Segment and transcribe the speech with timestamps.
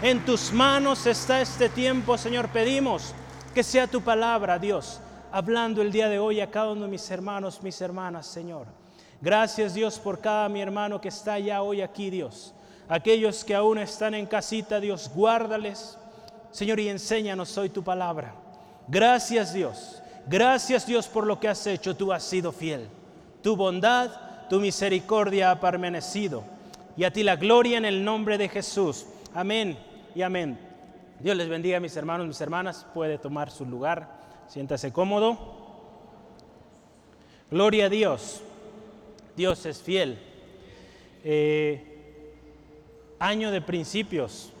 [0.00, 2.50] En tus manos está este tiempo, Señor.
[2.50, 3.12] Pedimos
[3.52, 5.00] que sea tu palabra, Dios,
[5.32, 8.66] hablando el día de hoy a cada uno de mis hermanos, mis hermanas, Señor.
[9.20, 12.54] Gracias, Dios, por cada mi hermano que está ya hoy aquí, Dios.
[12.88, 15.98] Aquellos que aún están en casita, Dios, guárdales,
[16.52, 18.32] Señor, y enséñanos hoy tu palabra.
[18.86, 20.00] Gracias, Dios.
[20.28, 21.96] Gracias, Dios, por lo que has hecho.
[21.96, 22.88] Tú has sido fiel.
[23.42, 24.12] Tu bondad,
[24.48, 26.44] tu misericordia ha permanecido.
[26.96, 29.04] Y a ti la gloria en el nombre de Jesús.
[29.34, 29.87] Amén
[30.18, 30.58] y amén.
[31.20, 32.84] Dios les bendiga, mis hermanos, mis hermanas.
[32.92, 34.18] Puede tomar su lugar.
[34.48, 35.38] Siéntase cómodo.
[37.52, 38.42] Gloria a Dios.
[39.36, 40.18] Dios es fiel.
[41.22, 42.34] Eh,
[43.20, 44.52] año de principios,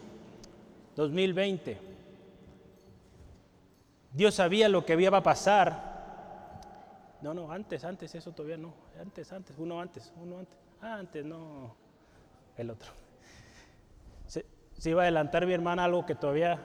[0.94, 1.76] 2020.
[4.12, 6.60] Dios sabía lo que iba a pasar.
[7.20, 8.72] No, no, antes, antes, eso todavía no.
[9.00, 10.56] Antes, antes, uno antes, uno antes.
[10.80, 11.74] Ah, antes, no.
[12.56, 13.07] El otro.
[14.78, 16.58] Se, iba a adelantar mi hermana algo que todavía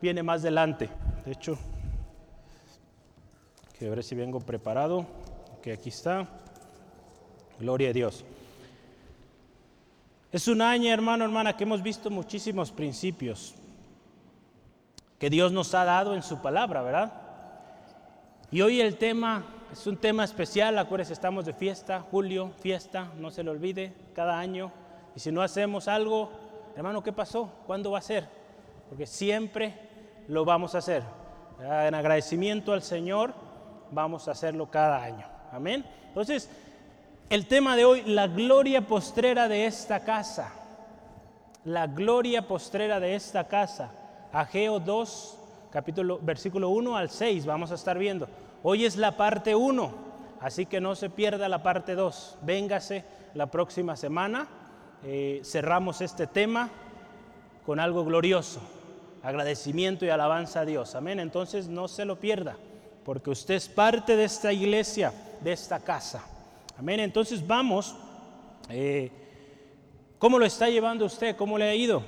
[0.00, 0.88] viene más adelante.
[1.24, 1.58] De hecho,
[3.78, 5.06] que ver si vengo preparado.
[5.62, 6.26] Que aquí está.
[7.58, 8.24] Gloria a Dios.
[10.32, 13.54] Es un año, hermano, hermana, que hemos visto muchísimos principios
[15.18, 17.12] que Dios nos ha dado en su palabra, ¿verdad?
[18.50, 23.30] Y hoy el tema es un tema especial, acuérdense, estamos de fiesta, julio, fiesta, no
[23.30, 24.72] se lo olvide, cada año.
[25.14, 26.32] Y si no hacemos algo,
[26.76, 27.50] hermano, ¿qué pasó?
[27.66, 28.28] ¿Cuándo va a ser?
[28.88, 29.74] Porque siempre
[30.28, 31.02] lo vamos a hacer.
[31.60, 33.34] En agradecimiento al Señor,
[33.90, 35.26] vamos a hacerlo cada año.
[35.52, 35.84] Amén.
[36.08, 36.50] Entonces,
[37.28, 40.52] el tema de hoy, la gloria postrera de esta casa.
[41.64, 43.90] La gloria postrera de esta casa.
[44.32, 45.38] Ageo 2,
[45.70, 48.28] capítulo, versículo 1 al 6, vamos a estar viendo.
[48.62, 49.92] Hoy es la parte 1,
[50.40, 52.38] así que no se pierda la parte 2.
[52.42, 54.48] Véngase la próxima semana.
[55.04, 56.68] Eh, cerramos este tema
[57.64, 58.60] con algo glorioso.
[59.22, 60.94] Agradecimiento y alabanza a Dios.
[60.94, 61.20] Amén.
[61.20, 62.56] Entonces no se lo pierda,
[63.04, 66.24] porque usted es parte de esta iglesia, de esta casa.
[66.78, 67.00] Amén.
[67.00, 67.94] Entonces vamos.
[68.68, 69.10] Eh,
[70.18, 71.34] ¿Cómo lo está llevando usted?
[71.36, 72.02] ¿Cómo le ha ido?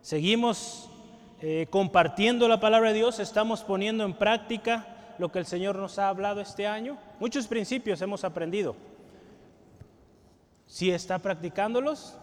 [0.00, 0.88] Seguimos
[1.42, 5.98] eh, compartiendo la palabra de Dios, estamos poniendo en práctica lo que el Señor nos
[5.98, 6.96] ha hablado este año.
[7.20, 8.74] Muchos principios hemos aprendido.
[10.72, 12.16] ¿Sí está practicándolos?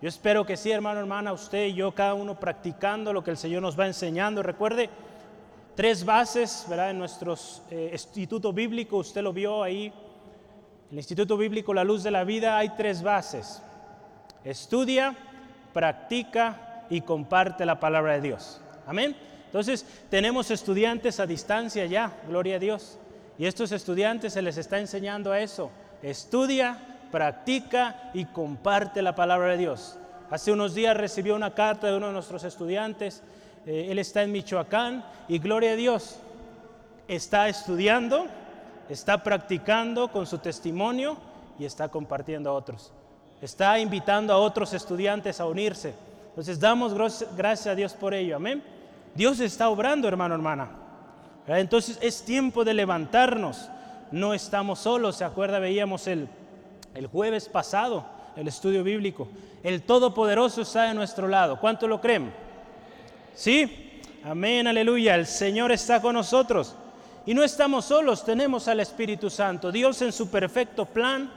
[0.00, 3.36] Yo espero que sí, hermano, hermana, usted y yo, cada uno practicando lo que el
[3.36, 4.44] Señor nos va enseñando.
[4.44, 4.90] Recuerde,
[5.74, 6.90] tres bases, ¿verdad?
[6.90, 7.34] En nuestro
[7.70, 9.92] eh, instituto bíblico, usted lo vio ahí
[10.90, 13.60] el Instituto Bíblico La Luz de la Vida hay tres bases.
[14.44, 15.16] Estudia,
[15.72, 18.60] practica y comparte la palabra de Dios.
[18.86, 19.16] Amén.
[19.46, 22.98] Entonces, tenemos estudiantes a distancia ya, gloria a Dios.
[23.36, 25.72] Y estos estudiantes se les está enseñando a eso.
[26.02, 26.78] Estudia,
[27.10, 29.98] practica y comparte la palabra de Dios.
[30.30, 33.22] Hace unos días recibió una carta de uno de nuestros estudiantes.
[33.64, 36.18] Eh, él está en Michoacán y gloria a Dios.
[37.06, 38.26] Está estudiando,
[38.88, 41.16] está practicando con su testimonio
[41.58, 42.92] y está compartiendo a otros.
[43.40, 45.94] Está invitando a otros estudiantes a unirse.
[46.30, 46.92] Entonces damos
[47.36, 48.36] gracias a Dios por ello.
[48.36, 48.62] Amén.
[49.14, 50.68] Dios está obrando, hermano, hermana.
[51.46, 53.68] Entonces es tiempo de levantarnos.
[54.10, 55.16] No estamos solos.
[55.16, 55.58] ¿Se acuerda?
[55.60, 56.28] Veíamos el,
[56.96, 59.28] el jueves pasado el estudio bíblico.
[59.62, 61.58] El Todopoderoso está de nuestro lado.
[61.58, 62.32] ¿Cuánto lo creen?
[63.34, 64.00] ¿Sí?
[64.24, 65.14] Amén, aleluya.
[65.14, 66.74] El Señor está con nosotros.
[67.24, 69.72] Y no estamos solos, tenemos al Espíritu Santo.
[69.72, 71.32] Dios en su perfecto plan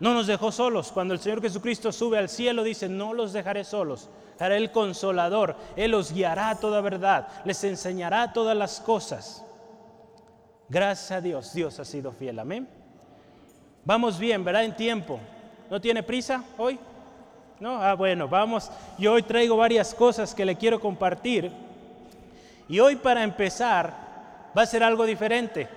[0.00, 0.92] no nos dejó solos.
[0.92, 4.10] Cuando el Señor Jesucristo sube al cielo, dice, no los dejaré solos.
[4.38, 5.56] Haré el consolador.
[5.76, 7.28] Él los guiará a toda verdad.
[7.44, 9.44] Les enseñará todas las cosas.
[10.68, 12.38] Gracias a Dios, Dios ha sido fiel.
[12.38, 12.77] Amén.
[13.84, 14.64] Vamos bien, ¿verdad?
[14.64, 15.20] En tiempo.
[15.70, 16.78] ¿No tiene prisa hoy?
[17.60, 18.70] No, ah, bueno, vamos.
[18.98, 21.50] Yo hoy traigo varias cosas que le quiero compartir.
[22.68, 23.92] Y hoy para empezar,
[24.56, 25.68] va a ser algo diferente.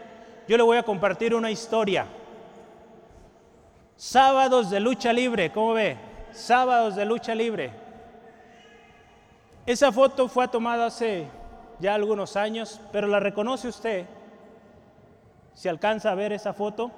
[0.47, 2.05] Yo le voy a compartir una historia.
[3.95, 5.97] Sábados de lucha libre, ¿cómo ve?
[6.31, 7.71] Sábados de lucha libre.
[9.65, 11.27] Esa foto fue tomada hace
[11.79, 14.05] ya algunos años, pero la reconoce usted.
[15.53, 16.91] Si alcanza a ver esa foto.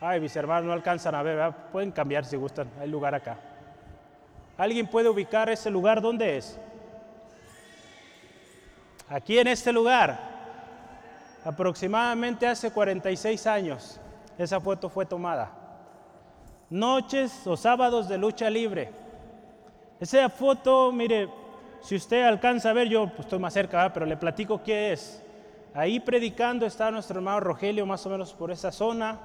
[0.00, 3.36] Ay, mis hermanos no alcanzan a ver, pueden cambiar si gustan, hay lugar acá.
[4.56, 6.00] ¿Alguien puede ubicar ese lugar?
[6.00, 6.58] ¿Dónde es?
[9.08, 10.18] aquí en este lugar,
[11.44, 14.00] aproximadamente hace 46 años,
[14.36, 15.50] esa foto fue tomada.
[16.70, 18.90] Noches o sábados de lucha libre.
[19.98, 21.28] Esa foto, mire,
[21.80, 25.24] si usted alcanza a ver, yo pues, estoy más cerca, pero le platico qué es.
[25.74, 29.18] Ahí predicando está nuestro hermano Rogelio, más o menos por esa zona.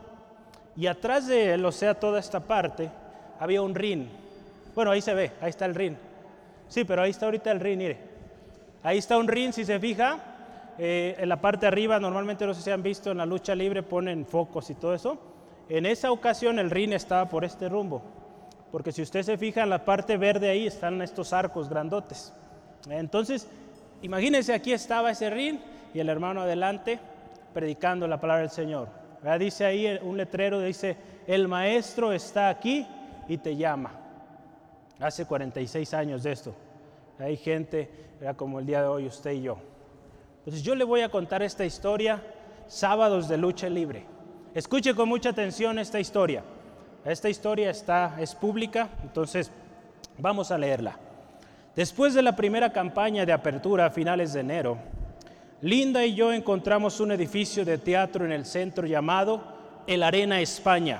[0.76, 2.90] Y atrás de él, o sea, toda esta parte,
[3.40, 4.08] había un ring.
[4.74, 5.96] Bueno, ahí se ve, ahí está el ring.
[6.68, 7.98] Sí, pero ahí está ahorita el ring, mire.
[8.82, 10.20] Ahí está un ring, si se fija.
[10.78, 13.54] Eh, en la parte de arriba, normalmente no sé si han visto en la lucha
[13.54, 15.18] libre, ponen focos y todo eso.
[15.70, 18.02] En esa ocasión el ring estaba por este rumbo.
[18.72, 22.34] Porque si usted se fija en la parte verde ahí están estos arcos grandotes.
[22.90, 23.48] Entonces,
[24.02, 25.60] imagínense, aquí estaba ese ring
[25.94, 27.00] y el hermano adelante
[27.54, 29.03] predicando la palabra del Señor.
[29.40, 30.98] Dice ahí un letrero, dice,
[31.28, 32.86] el maestro está aquí
[33.28, 33.92] y te llama.
[35.00, 36.54] Hace 46 años de esto.
[37.20, 37.90] Hay gente,
[38.36, 39.58] como el día de hoy usted y yo.
[40.40, 42.22] Entonces yo le voy a contar esta historia,
[42.68, 44.06] sábados de lucha libre.
[44.54, 46.44] Escuche con mucha atención esta historia.
[47.06, 49.52] Esta historia está, es pública, entonces
[50.18, 50.98] vamos a leerla.
[51.76, 54.78] Después de la primera campaña de apertura a finales de enero,
[55.64, 59.42] Linda y yo encontramos un edificio de teatro en el centro llamado
[59.88, 61.00] El Arena España.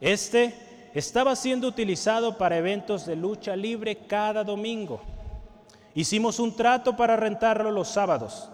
[0.00, 0.54] Este
[0.94, 5.00] estaba siendo utilizado para eventos de lucha libre cada domingo.
[5.96, 8.48] Hicimos un trato para rentarlo los sábados,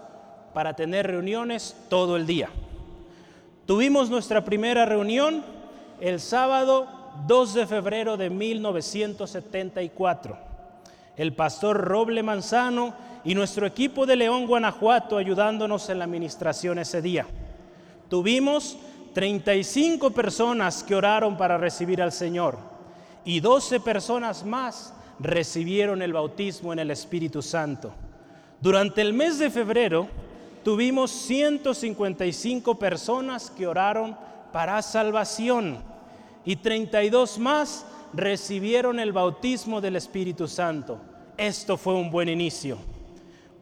[0.51, 2.49] para tener reuniones todo el día.
[3.67, 5.43] Tuvimos nuestra primera reunión
[5.99, 6.87] el sábado
[7.27, 10.39] 2 de febrero de 1974.
[11.17, 17.01] El pastor Roble Manzano y nuestro equipo de León, Guanajuato, ayudándonos en la administración ese
[17.01, 17.25] día.
[18.09, 18.77] Tuvimos
[19.13, 22.57] 35 personas que oraron para recibir al Señor
[23.23, 27.93] y 12 personas más recibieron el bautismo en el Espíritu Santo.
[28.59, 30.07] Durante el mes de febrero
[30.63, 34.15] tuvimos 155 personas que oraron
[34.51, 35.83] para salvación
[36.43, 40.99] y 32 más recibieron el bautismo del Espíritu Santo.
[41.37, 42.77] Esto fue un buen inicio.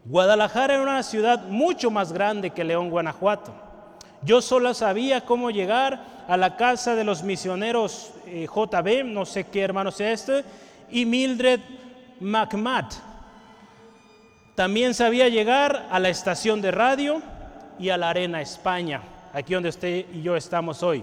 [0.04, 3.52] Guadalajara era una ciudad mucho más grande que León, Guanajuato.
[4.22, 9.44] Yo solo sabía cómo llegar a la casa de los misioneros eh, JB, no sé
[9.44, 10.44] qué hermano sea este,
[10.90, 11.60] y Mildred
[12.20, 12.94] McMatt.
[14.54, 17.22] También sabía llegar a la estación de radio
[17.78, 19.00] y a la Arena España,
[19.32, 21.02] aquí donde usted y yo estamos hoy.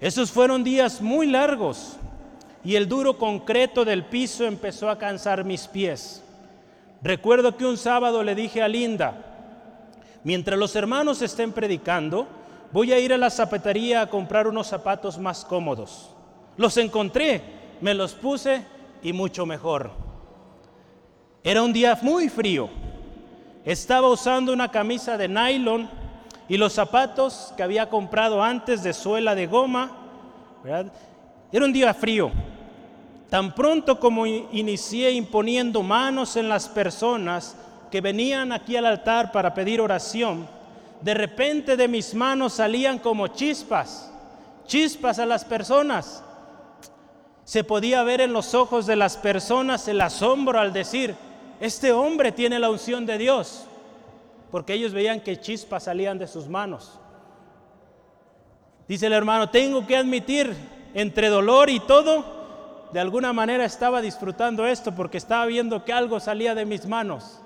[0.00, 1.96] Esos fueron días muy largos
[2.64, 6.21] y el duro concreto del piso empezó a cansar mis pies.
[7.02, 9.14] Recuerdo que un sábado le dije a Linda,
[10.22, 12.28] mientras los hermanos estén predicando,
[12.70, 16.10] voy a ir a la zapatería a comprar unos zapatos más cómodos.
[16.56, 17.42] Los encontré,
[17.80, 18.64] me los puse
[19.02, 19.90] y mucho mejor.
[21.42, 22.70] Era un día muy frío.
[23.64, 25.88] Estaba usando una camisa de nylon
[26.48, 29.98] y los zapatos que había comprado antes de suela de goma,
[30.64, 32.30] Era un día frío.
[33.32, 37.56] Tan pronto como inicié imponiendo manos en las personas
[37.90, 40.46] que venían aquí al altar para pedir oración,
[41.00, 44.12] de repente de mis manos salían como chispas,
[44.66, 46.22] chispas a las personas.
[47.44, 51.14] Se podía ver en los ojos de las personas el asombro al decir,
[51.58, 53.64] este hombre tiene la unción de Dios
[54.50, 56.98] porque ellos veían que chispas salían de sus manos.
[58.86, 60.54] Dice el hermano, tengo que admitir,
[60.92, 62.41] entre dolor y todo,
[62.92, 67.40] de alguna manera estaba disfrutando esto porque estaba viendo que algo salía de mis manos.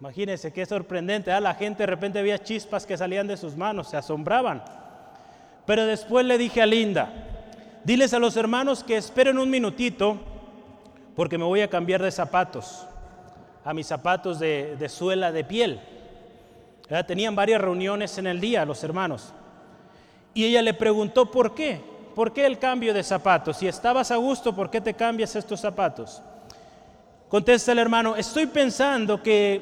[0.00, 1.40] Imagínense qué sorprendente, ¿ah?
[1.40, 4.62] la gente de repente veía chispas que salían de sus manos, se asombraban.
[5.66, 7.12] Pero después le dije a Linda,
[7.84, 10.18] diles a los hermanos que esperen un minutito
[11.14, 12.86] porque me voy a cambiar de zapatos
[13.66, 15.80] a mis zapatos de, suela de piel.
[17.08, 19.34] Tenían varias reuniones en el día los hermanos.
[20.34, 21.82] Y ella le preguntó por qué,
[22.16, 23.58] por qué el cambio de zapatos.
[23.58, 26.20] Si estabas a gusto, ¿por qué te cambias estos zapatos?
[27.28, 29.60] Contesta el hermano, estoy pensando que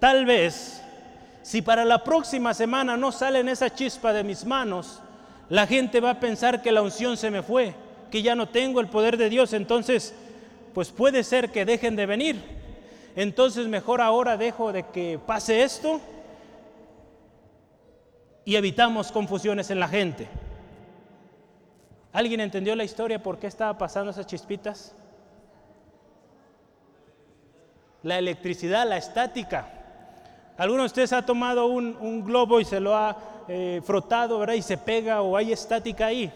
[0.00, 0.82] tal vez
[1.42, 5.00] si para la próxima semana no salen esa chispa de mis manos,
[5.48, 7.74] la gente va a pensar que la unción se me fue,
[8.10, 10.14] que ya no tengo el poder de Dios, entonces
[10.74, 12.62] pues puede ser que dejen de venir
[13.14, 16.00] entonces mejor ahora dejo de que pase esto
[18.44, 20.28] y evitamos confusiones en la gente.
[22.12, 24.94] ¿Alguien entendió la historia por qué estaba pasando esas chispitas?
[28.02, 29.68] La electricidad, la estática.
[30.58, 33.16] ¿Alguno de ustedes ha tomado un, globo y se lo ha
[33.48, 34.54] eh, frotado ¿verdad?
[34.54, 36.30] y se pega o hay estática ahí?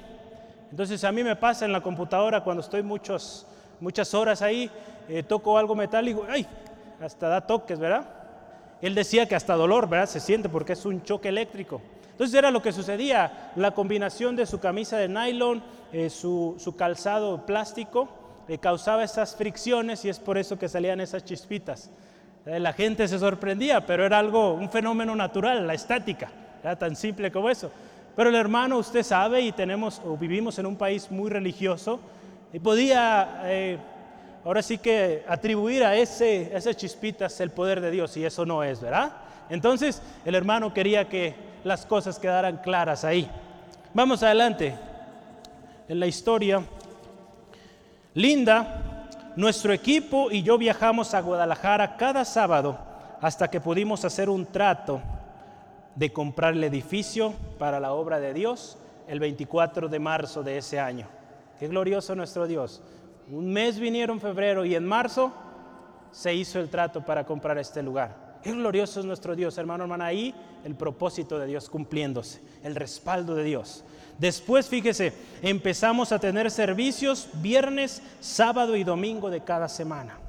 [0.70, 4.70] Entonces a mí me pasa en la computadora cuando estoy muchas horas ahí,
[5.08, 6.46] eh, toco algo metálico, ¡ay!
[7.00, 8.06] hasta da toques, ¿verdad?
[8.80, 10.06] Él decía que hasta dolor, ¿verdad?
[10.06, 11.80] Se siente porque es un choque eléctrico.
[12.16, 17.44] Entonces era lo que sucedía, la combinación de su camisa de nylon, eh, su, calzado
[17.44, 18.08] plástico,
[18.48, 21.90] le causaba esas fricciones y es por eso que salían esas chispitas.
[22.46, 26.30] Eh, la gente se sorprendía, pero era algo, un fenómeno natural, la estática,
[26.62, 27.70] era tan simple como eso.
[28.16, 32.00] Pero el hermano, usted sabe, y tenemos o vivimos en un país muy religioso,
[32.50, 33.76] y podía eh,
[34.42, 38.46] ahora sí que atribuir a ese, a esas chispitas el poder de Dios, y eso
[38.46, 39.12] no es, ¿verdad?
[39.50, 43.28] Entonces el hermano quería que las cosas quedaran claras ahí.
[43.92, 44.72] Vamos adelante.
[45.88, 46.62] En la historia,
[48.14, 52.78] Linda, nuestro equipo y yo viajamos a Guadalajara cada sábado
[53.20, 55.00] hasta que pudimos hacer un trato
[55.96, 60.78] de comprar el edificio para la obra de Dios el 24 de marzo de ese
[60.78, 61.08] año.
[61.58, 62.80] Qué glorioso nuestro Dios.
[63.28, 65.32] Un mes vinieron febrero y en marzo
[66.12, 68.25] se hizo el trato para comprar este lugar.
[68.46, 70.06] Qué glorioso es nuestro Dios, hermano, hermana.
[70.06, 70.32] Ahí
[70.64, 73.82] el propósito de Dios cumpliéndose, el respaldo de Dios.
[74.20, 75.12] Después, fíjese,
[75.42, 80.20] empezamos a tener servicios viernes, sábado y domingo de cada semana.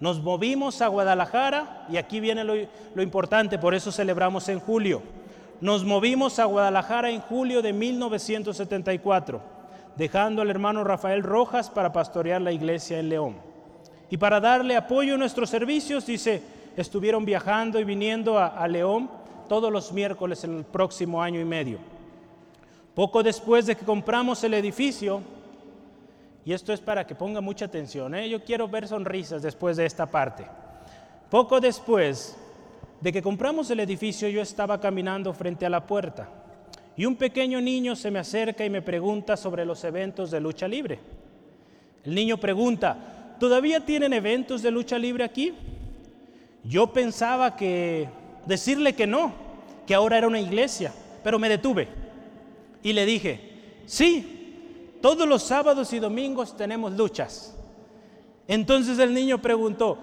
[0.00, 2.52] Nos movimos a Guadalajara y aquí viene lo,
[2.94, 5.00] lo, importante, por eso celebramos en julio.
[5.62, 9.40] Nos movimos a Guadalajara en julio de 1974,
[9.96, 13.36] dejando al hermano Rafael Rojas para pastorear la iglesia en León.
[14.10, 19.10] Y para darle apoyo a nuestros servicios, dice, estuvieron viajando y viniendo a, León
[19.48, 21.78] todos los miércoles en el próximo año y medio.
[22.94, 25.20] Poco después de que compramos el edificio,
[26.44, 28.14] y esto es para que ponga mucha atención.
[28.14, 28.28] ¿eh?
[28.28, 30.46] Yo quiero ver sonrisas después de esta parte.
[31.30, 32.36] Poco después
[33.00, 36.28] de que compramos el edificio, yo estaba caminando frente a la puerta
[36.96, 40.66] y un pequeño niño se me acerca y me pregunta sobre los eventos de lucha
[40.66, 40.98] libre.
[42.04, 45.52] El niño pregunta, ¿todavía tienen eventos de lucha libre aquí?
[46.66, 48.08] Yo pensaba que
[48.44, 49.32] decirle que no,
[49.86, 50.92] que ahora era una iglesia,
[51.22, 51.88] pero me detuve
[52.82, 53.40] y le dije,
[53.86, 57.54] sí, todos los sábados y domingos tenemos luchas.
[58.48, 59.98] Entonces el niño preguntó,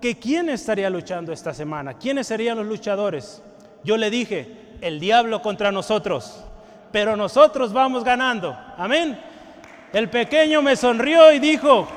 [0.00, 1.94] ¿que quién estaría luchando esta semana?
[1.94, 3.42] ¿Quiénes serían los luchadores?
[3.84, 4.46] Yo le dije,
[4.80, 6.44] el diablo contra nosotros,
[6.92, 8.56] pero nosotros vamos ganando.
[8.76, 9.18] Amén.
[9.92, 11.88] El pequeño me sonrió y dijo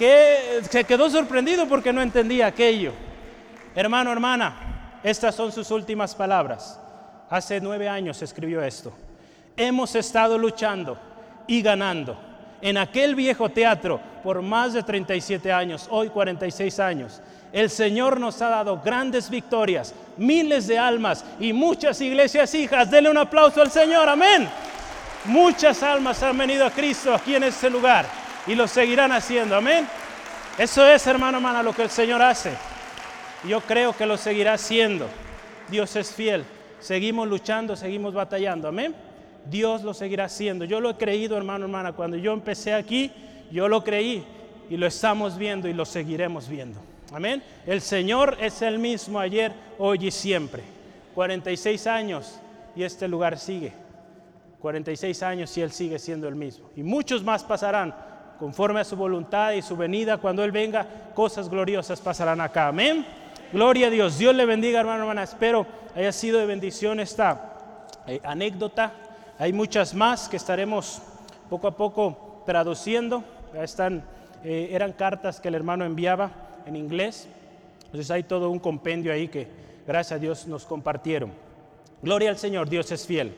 [0.00, 2.94] que se quedó sorprendido porque no entendía aquello.
[3.74, 6.80] Hermano, hermana, estas son sus últimas palabras.
[7.28, 8.94] Hace nueve años escribió esto.
[9.54, 10.96] Hemos estado luchando
[11.46, 12.18] y ganando.
[12.62, 17.20] En aquel viejo teatro por más de 37 años, hoy 46 años,
[17.52, 22.90] el Señor nos ha dado grandes victorias, miles de almas y muchas iglesias hijas.
[22.90, 24.48] Denle un aplauso al Señor, amén.
[25.26, 29.86] Muchas almas han venido a Cristo aquí en este lugar y lo seguirán haciendo, amén.
[30.58, 32.52] Eso es, hermano, hermana, lo que el Señor hace.
[33.48, 35.06] Yo creo que lo seguirá haciendo.
[35.68, 36.44] Dios es fiel.
[36.80, 38.94] Seguimos luchando, seguimos batallando, amén.
[39.46, 40.64] Dios lo seguirá haciendo.
[40.64, 41.92] Yo lo he creído, hermano, hermana.
[41.92, 43.12] Cuando yo empecé aquí,
[43.50, 44.24] yo lo creí
[44.68, 46.80] y lo estamos viendo y lo seguiremos viendo.
[47.12, 47.42] Amén.
[47.66, 50.62] El Señor es el mismo ayer, hoy y siempre.
[51.14, 52.38] 46 años
[52.76, 53.72] y este lugar sigue.
[54.60, 56.70] 46 años y Él sigue siendo el mismo.
[56.76, 57.94] Y muchos más pasarán
[58.40, 60.16] conforme a su voluntad y su venida.
[60.16, 62.66] Cuando Él venga, cosas gloriosas pasarán acá.
[62.66, 63.06] Amén.
[63.52, 64.18] Gloria a Dios.
[64.18, 65.22] Dios le bendiga, hermano, hermana.
[65.22, 67.52] Espero haya sido de bendición esta
[68.06, 68.92] eh, anécdota
[69.40, 71.00] hay muchas más que estaremos
[71.48, 73.24] poco a poco traduciendo.
[73.54, 74.04] Están,
[74.44, 76.30] eh, eran cartas que el hermano enviaba
[76.66, 77.26] en inglés.
[77.86, 79.48] Entonces hay todo un compendio ahí que
[79.86, 81.32] gracias a Dios nos compartieron.
[82.02, 83.34] Gloria al Señor, Dios es fiel.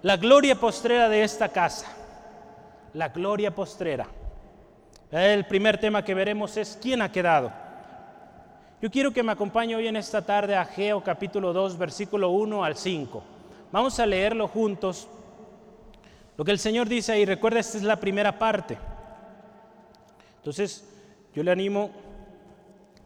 [0.00, 1.88] La gloria postrera de esta casa.
[2.94, 4.06] La gloria postrera.
[5.22, 7.52] El primer tema que veremos es quién ha quedado.
[8.82, 12.64] Yo quiero que me acompañe hoy en esta tarde a Geo capítulo 2, versículo 1
[12.64, 13.22] al 5.
[13.70, 15.06] Vamos a leerlo juntos
[16.36, 18.76] lo que el Señor dice ahí, recuerda, esta es la primera parte.
[20.38, 20.84] Entonces,
[21.32, 21.92] yo le animo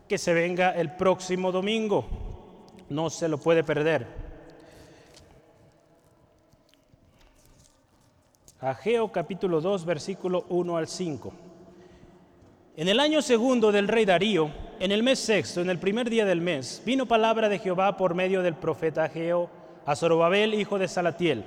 [0.09, 2.07] que se venga el próximo domingo.
[2.89, 4.07] No se lo puede perder.
[8.61, 11.48] Ageo capítulo 2, versículo 1 al 5.
[12.79, 16.25] En el año segundo del rey Darío, en el mes sexto, en el primer día
[16.25, 19.51] del mes, vino palabra de Jehová por medio del profeta Ageo
[19.85, 21.43] a Zorobabel, hijo de Salatiel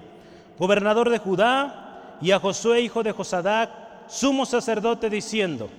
[0.59, 3.71] gobernador de Judá, y a Josué, hijo de Josadac,
[4.07, 5.69] sumo sacerdote, diciendo,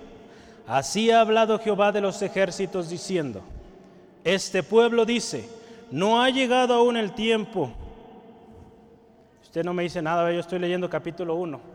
[0.66, 3.42] Así ha hablado Jehová de los ejércitos, diciendo,
[4.24, 5.50] Este pueblo dice,
[5.90, 7.70] no ha llegado aún el tiempo.
[9.42, 11.71] Usted no me dice nada, yo estoy leyendo capítulo 1.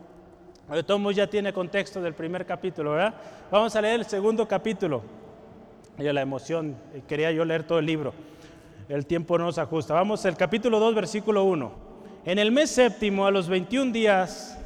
[0.86, 3.14] Todos ya tiene contexto del primer capítulo, ¿verdad?
[3.50, 5.02] Vamos a leer el segundo capítulo.
[5.98, 6.76] Y la emoción,
[7.08, 8.14] quería yo leer todo el libro.
[8.90, 9.94] El tiempo no nos ajusta.
[9.94, 11.72] Vamos al capítulo 2, versículo 1.
[12.26, 14.58] En el mes séptimo, a los 21 días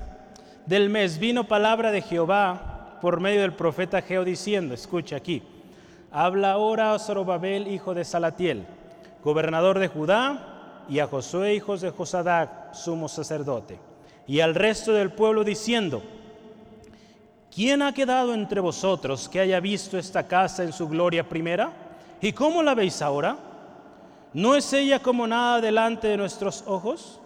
[0.65, 5.43] del mes, vino palabra de Jehová por medio del profeta Geo diciendo, escucha aquí,
[6.12, 8.65] habla ahora a Zorobabel, hijo de Salatiel,
[9.24, 13.79] gobernador de Judá, y a Josué, hijos de Josadac, sumo sacerdote,
[14.28, 16.01] y al resto del pueblo diciendo,
[17.54, 21.72] ¿quién ha quedado entre vosotros que haya visto esta casa en su gloria primera?
[22.22, 23.38] ¿Y cómo la veis ahora?
[24.34, 27.20] ¿No es ella como nada delante de nuestros ojos?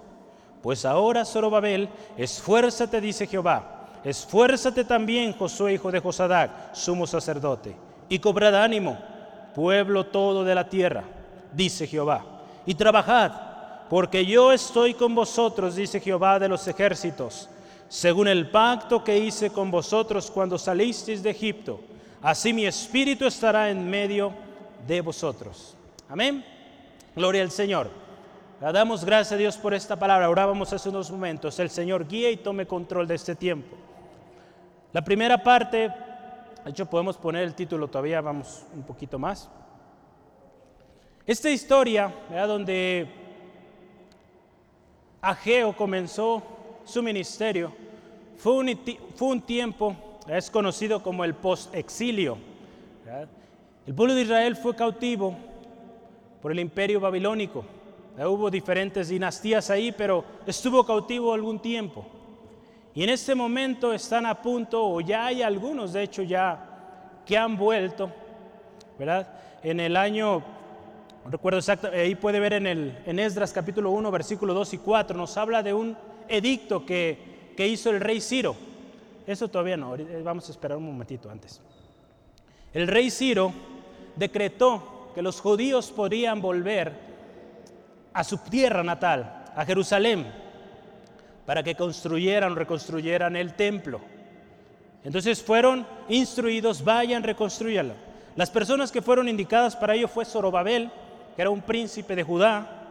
[0.64, 7.76] Pues ahora, Zorobabel, esfuérzate, dice Jehová, esfuérzate también, Josué, hijo de Josadac, sumo sacerdote,
[8.10, 8.98] y cobrad ánimo,
[9.54, 11.04] pueblo todo de la tierra,
[11.54, 12.26] dice Jehová,
[12.66, 13.32] y trabajad,
[13.90, 17.50] porque yo estoy con vosotros, dice Jehová de los ejércitos,
[17.88, 21.80] según el pacto que hice con vosotros cuando salisteis de Egipto,
[22.22, 24.34] así mi espíritu estará en medio
[24.88, 25.76] de vosotros.
[26.10, 26.44] Amén.
[27.16, 27.90] Gloria al Señor.
[28.60, 30.30] damos gracias a Dios por esta palabra.
[30.30, 31.60] Orábamos hace unos momentos.
[31.60, 33.76] El Señor guíe y tome control de este tiempo.
[34.94, 35.90] La primera parte,
[36.64, 39.50] de hecho podemos poner el título todavía, vamos un poquito más.
[41.28, 42.14] Esta historia,
[42.48, 43.25] donde
[45.26, 46.44] Ageo comenzó
[46.84, 47.74] su ministerio,
[48.38, 48.80] fue un,
[49.16, 49.96] fue un tiempo,
[50.28, 52.38] es conocido como el post-exilio.
[53.88, 55.36] El pueblo de Israel fue cautivo
[56.44, 57.66] por el imperio babilónico.
[58.20, 62.06] hubo diferentes dinastías ahí, pero estuvo cautivo algún tiempo.
[62.94, 67.36] Y en este momento están a punto, o ya hay algunos, de hecho, ya que
[67.36, 68.12] han vuelto,
[69.00, 69.28] ¿verdad?
[69.64, 70.44] En el año,
[71.32, 75.38] recuerdo exacto, ahí puede ver en, el, Esdras capítulo 1, versículo 2 y 4, nos
[75.38, 78.56] habla de un edicto que, que hizo el rey Ciro.
[79.26, 81.62] Eso todavía no, vamos a esperar un momentito antes.
[82.74, 83.52] El rey Ciro
[84.16, 86.94] decretó que los judíos podrían volver
[88.14, 90.26] a su tierra natal, a Jerusalén,
[91.46, 94.02] para que construyeran, reconstruyeran el templo.
[95.04, 97.94] Entonces fueron instruidos, vayan, reconstruyanlo.
[98.36, 100.92] Las personas que fueron indicadas para ello fue Zorobabel,
[101.36, 102.84] que era un príncipe de Judá,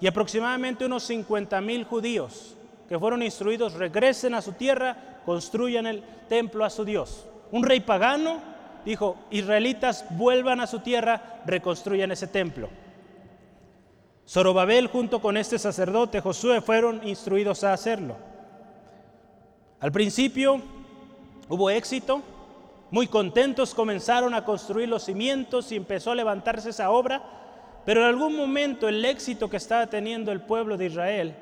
[0.00, 2.56] y aproximadamente unos 50 mil judíos
[2.88, 7.26] que fueron instruidos, regresen a su tierra, construyan el templo a su Dios.
[7.50, 8.40] Un rey pagano
[8.84, 12.68] dijo, israelitas vuelvan a su tierra, reconstruyan ese templo.
[14.28, 18.16] Zorobabel junto con este sacerdote Josué fueron instruidos a hacerlo.
[19.80, 20.60] Al principio
[21.48, 22.22] hubo éxito,
[22.90, 27.22] muy contentos comenzaron a construir los cimientos y empezó a levantarse esa obra,
[27.84, 31.34] pero en algún momento el éxito que estaba teniendo el pueblo de Israel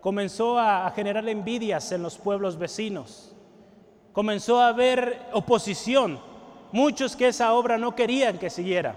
[0.00, 3.34] comenzó a, generar envidias en los pueblos vecinos,
[4.12, 6.18] comenzó a haber oposición
[6.72, 8.96] muchos que esa obra no querían que siguiera.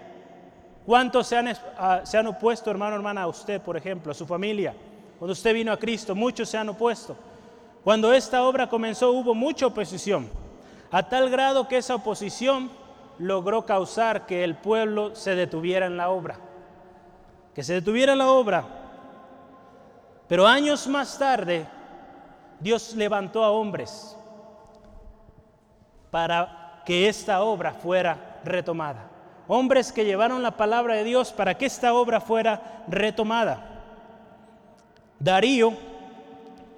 [0.86, 1.48] ¿Cuántos se han,
[1.78, 4.74] ah, se han opuesto, hermano, hermana, a usted, por ejemplo, a su familia?
[5.20, 7.16] Cuando usted vino a Cristo, muchos se han opuesto.
[7.84, 10.28] Cuando esta obra comenzó hubo mucha oposición,
[10.92, 12.70] a tal grado que esa oposición
[13.20, 16.40] logró causar que el pueblo se detuviera en la obra,
[17.56, 18.66] que se detuviera la obra.
[20.28, 21.66] Pero años más tarde,
[22.60, 24.18] Dios levantó a hombres
[26.12, 29.10] para que esta obra fuera retomada.
[29.48, 33.84] Hombres que llevaron la palabra de Dios para que esta obra fuera retomada.
[35.20, 35.74] Darío,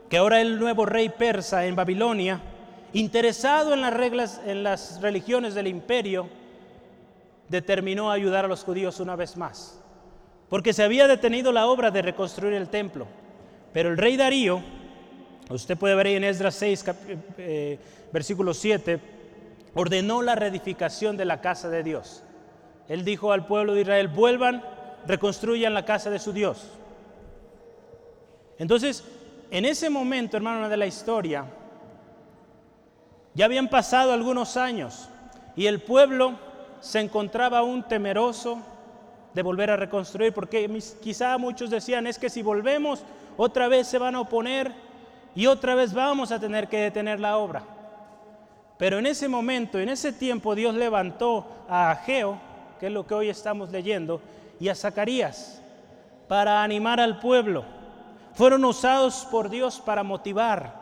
[0.10, 2.40] que ahora es el nuevo rey persa en Babilonia,
[2.94, 6.30] interesado en las reglas, en las religiones del imperio,
[7.50, 9.82] determinó ayudar a los judíos una vez más,
[10.50, 13.08] porque se había detenido la obra de reconstruir el templo.
[13.74, 14.62] Pero el rey Darío,
[15.50, 16.86] usted puede ver ahí en Esdras 6,
[17.38, 17.80] eh,
[18.12, 19.00] versículo 7,
[19.74, 22.24] ordenó la reedificación de la casa de Dios.
[22.88, 24.64] Él dijo al pueblo de Israel, vuelvan,
[25.06, 26.72] reconstruyan la casa de su Dios.
[28.58, 29.04] Entonces,
[29.52, 31.46] en ese momento, hermano, de la historia,
[33.34, 35.10] ya habían pasado algunos años
[35.56, 36.40] y el pueblo
[36.80, 38.60] se encontraba aún temeroso
[39.38, 40.68] de volver a reconstruir, porque
[41.00, 43.04] quizá muchos decían, es que si volvemos,
[43.38, 44.74] otra vez se van a oponer
[45.36, 47.62] y otra vez vamos a tener que detener la obra.
[48.80, 52.40] Pero en ese momento, en ese tiempo, Dios levantó a Ageo,
[52.80, 54.22] que es lo que hoy estamos leyendo,
[54.60, 55.62] y a Zacarías
[56.28, 57.64] para animar al pueblo.
[58.34, 60.74] Fueron usados por Dios para motivar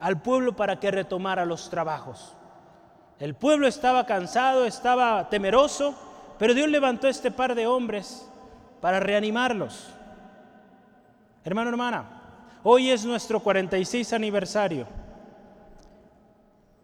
[0.00, 2.34] al pueblo para que retomara los trabajos.
[3.20, 5.94] El pueblo estaba cansado, estaba temeroso,
[6.38, 8.28] pero Dios levantó este par de hombres
[8.80, 9.88] para reanimarlos.
[11.44, 12.04] Hermano, hermana,
[12.62, 14.86] hoy es nuestro 46 aniversario.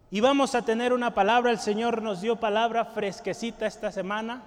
[0.09, 4.43] Y vamos a tener una palabra, el Señor nos dio palabra fresquecita esta semana.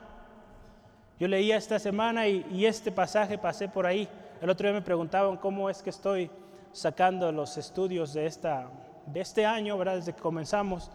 [1.18, 4.08] Yo leía esta semana y, este pasaje pasé por ahí.
[4.42, 6.30] El otro día me preguntaban cómo es que estoy
[6.72, 8.68] sacando los estudios de, esta,
[9.06, 9.96] de este año, ¿verdad?
[9.96, 10.90] Desde que comenzamos.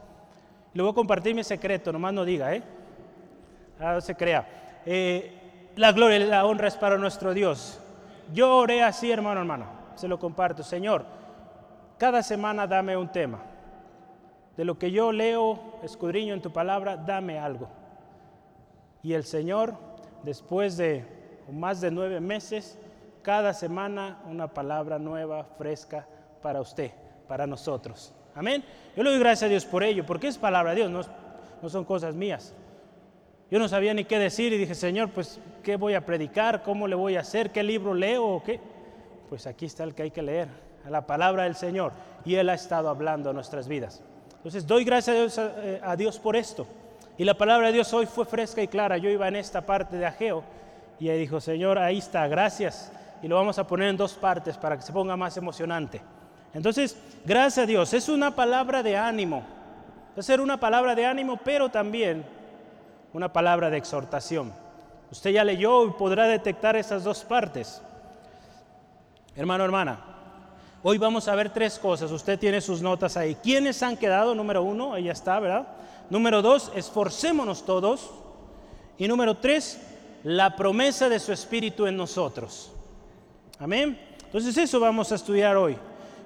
[0.73, 2.61] Le voy a compartir mi secreto, nomás no diga, ¿eh?
[3.79, 4.45] Ah, no se crea.
[4.85, 7.79] Eh, la gloria y la honra es para nuestro Dios.
[8.33, 9.65] yo oré así, hermano, hermana,
[9.95, 10.61] se lo comparto.
[10.61, 11.05] Señor,
[11.97, 13.39] cada semana dame un tema.
[14.57, 17.69] De lo que yo leo, escudriño en tu palabra, dame algo.
[19.01, 19.73] Y el Señor,
[20.23, 21.05] después de
[21.49, 22.77] más de nueve meses,
[23.21, 26.05] cada semana una palabra nueva, fresca
[26.41, 26.91] para usted,
[27.27, 28.13] para nosotros.
[28.35, 28.63] Amén.
[28.95, 31.01] Yo le doy gracias a Dios por ello, porque es palabra de Dios, no,
[31.61, 32.53] no son cosas mías.
[33.51, 36.61] Yo no sabía ni qué decir y dije, Señor, pues, ¿qué voy a predicar?
[36.61, 37.51] ¿Cómo le voy a hacer?
[37.51, 38.59] ¿Qué libro leo o qué?
[39.27, 40.47] Pues aquí está el que hay que leer,
[40.85, 41.91] a la palabra del Señor.
[42.25, 44.03] Y Él ha estado hablando a nuestras vidas.
[44.37, 46.67] Entonces, doy gracias a Dios, eh, a Dios por esto.
[47.17, 48.97] Y la palabra de Dios hoy fue fresca y clara.
[48.97, 50.43] Yo iba en esta parte de Ageo
[50.99, 52.91] y ahí dijo, Señor, ahí está, gracias.
[53.21, 56.01] Y lo vamos a poner en dos partes para que se ponga más emocionante.
[56.53, 59.43] Entonces, gracias a Dios, es una palabra de ánimo.
[60.15, 62.23] Es ser una palabra de ánimo, pero también
[63.13, 64.53] una palabra de exhortación.
[65.11, 67.81] Usted ya leyó y podrá detectar esas dos partes.
[69.35, 69.99] Hermano, hermana,
[70.83, 72.11] hoy vamos a ver tres cosas.
[72.11, 73.35] Usted tiene sus notas ahí.
[73.35, 74.35] ¿Quiénes han quedado?
[74.35, 75.67] Número uno, ahí está, ¿verdad?
[76.09, 78.11] Número dos, esforcémonos todos.
[78.97, 79.81] Y número tres,
[80.23, 82.71] la promesa de su Espíritu en nosotros.
[83.59, 83.99] Amén.
[84.25, 85.77] Entonces eso vamos a estudiar hoy.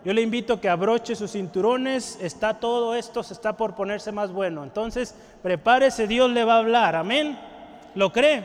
[0.05, 4.11] Yo le invito a que abroche sus cinturones, está todo esto, se está por ponerse
[4.11, 4.63] más bueno.
[4.63, 6.95] Entonces, prepárese, Dios le va a hablar.
[6.95, 7.39] Amén.
[7.95, 8.43] ¿Lo cree?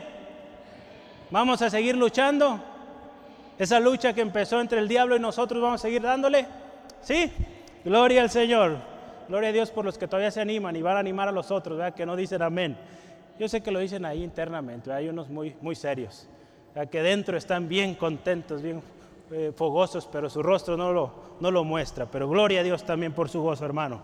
[1.31, 2.59] ¿Vamos a seguir luchando?
[3.57, 6.45] Esa lucha que empezó entre el diablo y nosotros, ¿vamos a seguir dándole?
[7.01, 7.29] ¿Sí?
[7.83, 8.77] Gloria al Señor.
[9.27, 11.51] Gloria a Dios por los que todavía se animan y van a animar a los
[11.51, 11.93] otros, ¿verdad?
[11.93, 12.77] que no dicen amén.
[13.37, 16.27] Yo sé que lo dicen ahí internamente, hay unos muy, muy serios,
[16.91, 18.81] que dentro están bien contentos, bien
[19.31, 22.05] eh, fogosos, pero su rostro no lo, no lo muestra.
[22.05, 24.01] Pero gloria a Dios también por su gozo, hermano.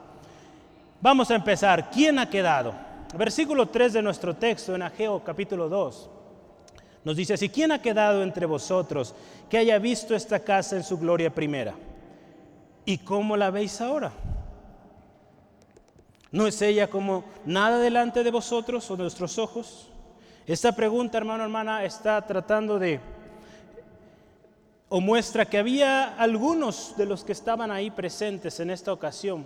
[1.02, 1.90] Vamos a empezar.
[1.90, 2.74] ¿Quién ha quedado?
[3.18, 6.10] Versículo 3 de nuestro texto en Ageo capítulo 2.
[7.04, 9.14] Nos dice así, ¿quién ha quedado entre vosotros
[9.50, 11.76] que haya visto esta casa en su gloria primera?
[12.84, 14.12] ¿Y cómo la veis ahora?
[16.32, 19.90] ¿No es ella como nada delante de vosotros o de nuestros ojos?
[20.48, 23.00] Esta pregunta, hermano, hermana, está tratando de
[24.90, 29.46] o muestra que había algunos de los que estaban ahí presentes en esta ocasión,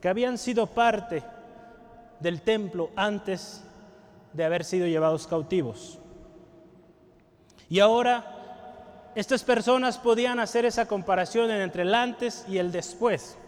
[0.00, 1.22] que habían sido parte
[2.20, 3.62] del templo antes
[4.32, 5.98] de haber sido llevados cautivos.
[7.68, 13.38] Y ahora estas personas podían hacer esa comparación entre el antes y el después.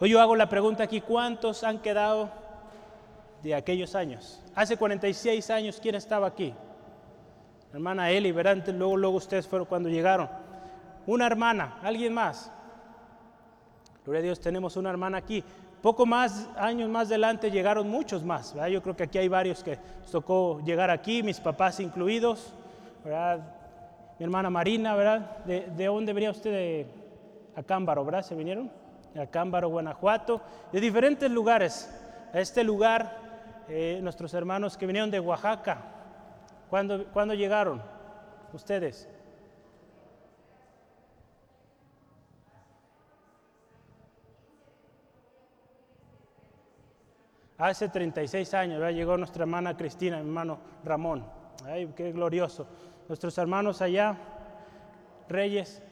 [0.00, 2.30] Hoy yo hago la pregunta aquí, ¿cuántos han quedado
[3.42, 4.42] de aquellos años?
[4.54, 6.54] Hace 46 años, ¿quién estaba aquí?
[7.76, 10.28] Hermana Eli, verán, luego, luego ustedes fueron cuando llegaron.
[11.06, 12.50] Una hermana, alguien más.
[14.04, 15.42] Gloria a Dios, tenemos una hermana aquí.
[15.82, 18.54] Poco más, años más adelante llegaron muchos más.
[18.70, 22.54] Yo creo que aquí hay varios que nos tocó llegar aquí, mis papás incluidos.
[23.04, 23.40] ¿verdad?
[24.18, 25.44] Mi hermana Marina, ¿verdad?
[25.44, 26.50] ¿De, de dónde venía usted?
[26.50, 26.86] De
[27.54, 28.22] Acámbaro, ¿verdad?
[28.22, 28.70] ¿Se vinieron?
[29.12, 30.40] De Acámbaro, Guanajuato.
[30.72, 31.90] De diferentes lugares.
[32.32, 33.18] A este lugar,
[33.68, 35.93] eh, nuestros hermanos que vinieron de Oaxaca,
[36.68, 37.82] ¿Cuándo, llegaron
[38.52, 39.08] ustedes?
[47.56, 48.94] Hace 36 años ¿verdad?
[48.94, 51.24] llegó nuestra hermana Cristina, mi hermano Ramón.
[51.64, 52.66] Ay, qué glorioso.
[53.08, 54.16] Nuestros hermanos allá,
[55.28, 55.82] Reyes,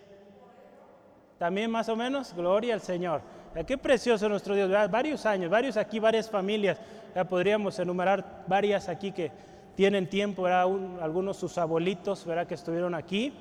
[1.39, 3.21] también más o menos, gloria al Señor.
[3.67, 4.71] Qué precioso nuestro Dios.
[4.91, 6.79] Varios años, varios aquí, varias familias.
[7.15, 9.31] Ya podríamos enumerar varias aquí que
[9.75, 10.67] tienen tiempo, ¿verdad?
[11.01, 12.47] algunos sus abuelitos ¿verdad?
[12.47, 13.33] que estuvieron aquí.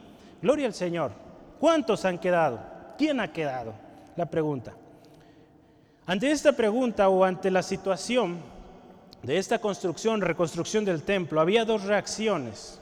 [0.41, 1.11] Gloria al Señor.
[1.59, 2.59] ¿Cuántos han quedado?
[2.97, 3.73] ¿Quién ha quedado?
[4.15, 4.73] La pregunta.
[6.05, 8.39] Ante esta pregunta o ante la situación
[9.23, 12.81] de esta construcción, reconstrucción del templo, había dos reacciones.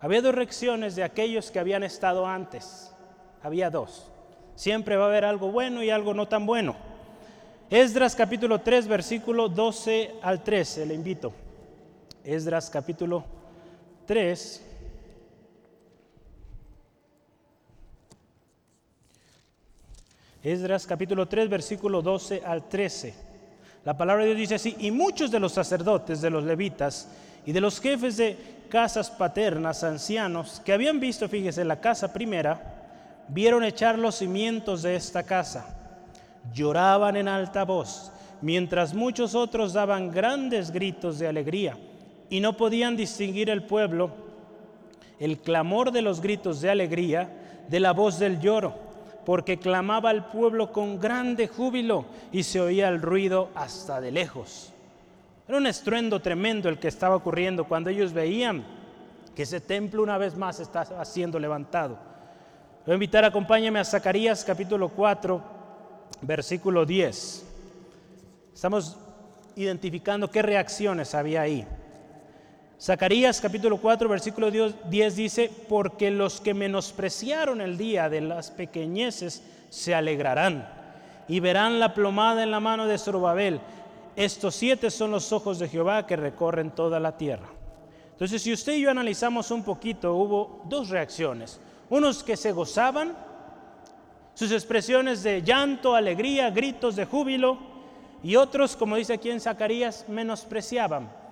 [0.00, 2.94] Había dos reacciones de aquellos que habían estado antes.
[3.42, 4.10] Había dos.
[4.54, 6.76] Siempre va a haber algo bueno y algo no tan bueno.
[7.68, 11.32] Esdras capítulo 3, versículo 12 al 13, le invito.
[12.26, 13.24] Esdras capítulo
[14.04, 14.62] 3.
[20.42, 23.14] Esdras capítulo 3, versículo 12 al 13.
[23.84, 27.08] La palabra de Dios dice así, y muchos de los sacerdotes, de los levitas
[27.46, 28.36] y de los jefes de
[28.68, 34.96] casas paternas, ancianos, que habían visto, fíjese, la casa primera, vieron echar los cimientos de
[34.96, 35.64] esta casa.
[36.52, 38.10] Lloraban en alta voz,
[38.40, 41.78] mientras muchos otros daban grandes gritos de alegría
[42.30, 44.26] y no podían distinguir el pueblo
[45.18, 48.74] el clamor de los gritos de alegría de la voz del lloro,
[49.24, 54.72] porque clamaba el pueblo con grande júbilo y se oía el ruido hasta de lejos.
[55.48, 58.64] Era un estruendo tremendo el que estaba ocurriendo cuando ellos veían
[59.34, 61.98] que ese templo una vez más está siendo levantado.
[62.84, 65.42] Voy a invitar, acompáñame a Zacarías capítulo 4,
[66.22, 67.44] versículo 10.
[68.54, 68.96] Estamos
[69.56, 71.66] identificando qué reacciones había ahí.
[72.78, 79.42] Zacarías capítulo 4, versículo 10 dice, porque los que menospreciaron el día de las pequeñeces
[79.70, 80.68] se alegrarán
[81.26, 83.60] y verán la plomada en la mano de Zorobabel.
[84.14, 87.48] Estos siete son los ojos de Jehová que recorren toda la tierra.
[88.12, 91.60] Entonces, si usted y yo analizamos un poquito, hubo dos reacciones.
[91.88, 93.16] Unos que se gozaban,
[94.34, 97.58] sus expresiones de llanto, alegría, gritos de júbilo,
[98.22, 101.25] y otros, como dice aquí en Zacarías, menospreciaban.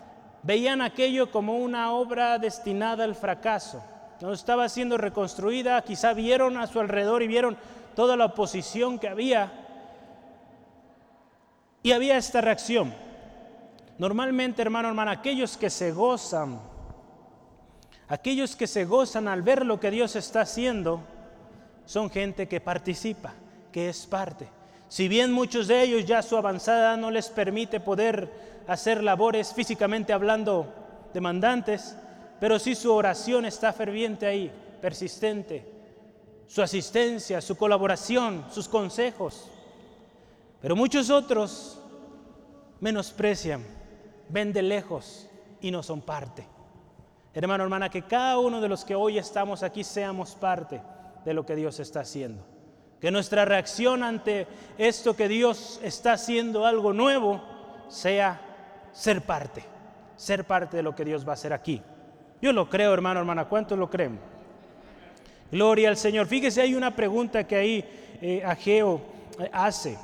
[0.44, 3.82] Veían aquello como una obra destinada al fracaso.
[4.20, 7.56] No estaba siendo reconstruida, quizá vieron a su alrededor y vieron
[7.96, 9.52] toda la oposición que había.
[11.82, 12.94] Y había esta reacción.
[13.98, 16.60] Normalmente, hermano, hermana, aquellos que se gozan
[18.08, 21.00] Aquellos que se gozan al ver lo que Dios está haciendo
[21.86, 23.32] son gente que participa,
[23.72, 24.48] que es parte.
[24.88, 30.12] Si bien muchos de ellos ya su avanzada no les permite poder hacer labores físicamente
[30.12, 30.72] hablando
[31.12, 31.96] demandantes,
[32.40, 35.66] pero sí su oración está ferviente ahí, persistente,
[36.46, 39.48] su asistencia, su colaboración, sus consejos.
[40.60, 41.78] Pero muchos otros
[42.80, 43.64] menosprecian,
[44.28, 45.28] ven de lejos
[45.60, 46.46] y no son parte.
[47.32, 50.80] Hermano, hermana, que cada uno de los que hoy estamos aquí seamos parte
[51.24, 52.44] de lo que Dios está haciendo.
[53.00, 54.46] Que nuestra reacción ante
[54.78, 57.42] esto que Dios está haciendo algo nuevo
[57.88, 58.40] sea
[58.94, 59.62] ser parte,
[60.16, 61.82] ser parte de lo que Dios va a hacer aquí.
[62.40, 64.18] Yo lo creo, hermano, hermana, ¿cuántos lo creen?
[65.50, 66.26] Gloria al Señor.
[66.26, 67.84] Fíjese, hay una pregunta que ahí
[68.22, 69.00] eh, Ageo
[69.38, 69.98] eh, hace.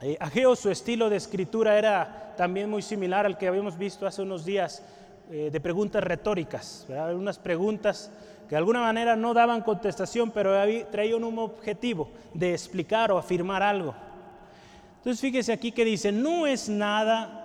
[0.00, 4.22] Eh, Ageo, su estilo de escritura era también muy similar al que habíamos visto hace
[4.22, 4.82] unos días
[5.30, 8.10] eh, de preguntas retóricas, unas preguntas
[8.44, 10.54] que de alguna manera no daban contestación, pero
[10.90, 13.94] traían un objetivo de explicar o afirmar algo.
[14.98, 17.37] Entonces fíjese aquí que dice, no es nada,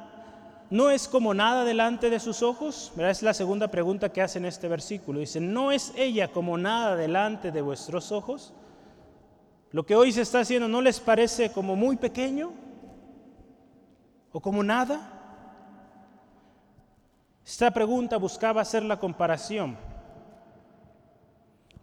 [0.73, 2.91] no es como nada delante de sus ojos.
[2.97, 5.19] Es la segunda pregunta que hace en este versículo.
[5.19, 8.55] Dice, ¿no es ella como nada delante de vuestros ojos?
[9.69, 12.53] Lo que hoy se está haciendo no les parece como muy pequeño
[14.31, 15.11] o como nada.
[17.45, 19.77] Esta pregunta buscaba hacer la comparación.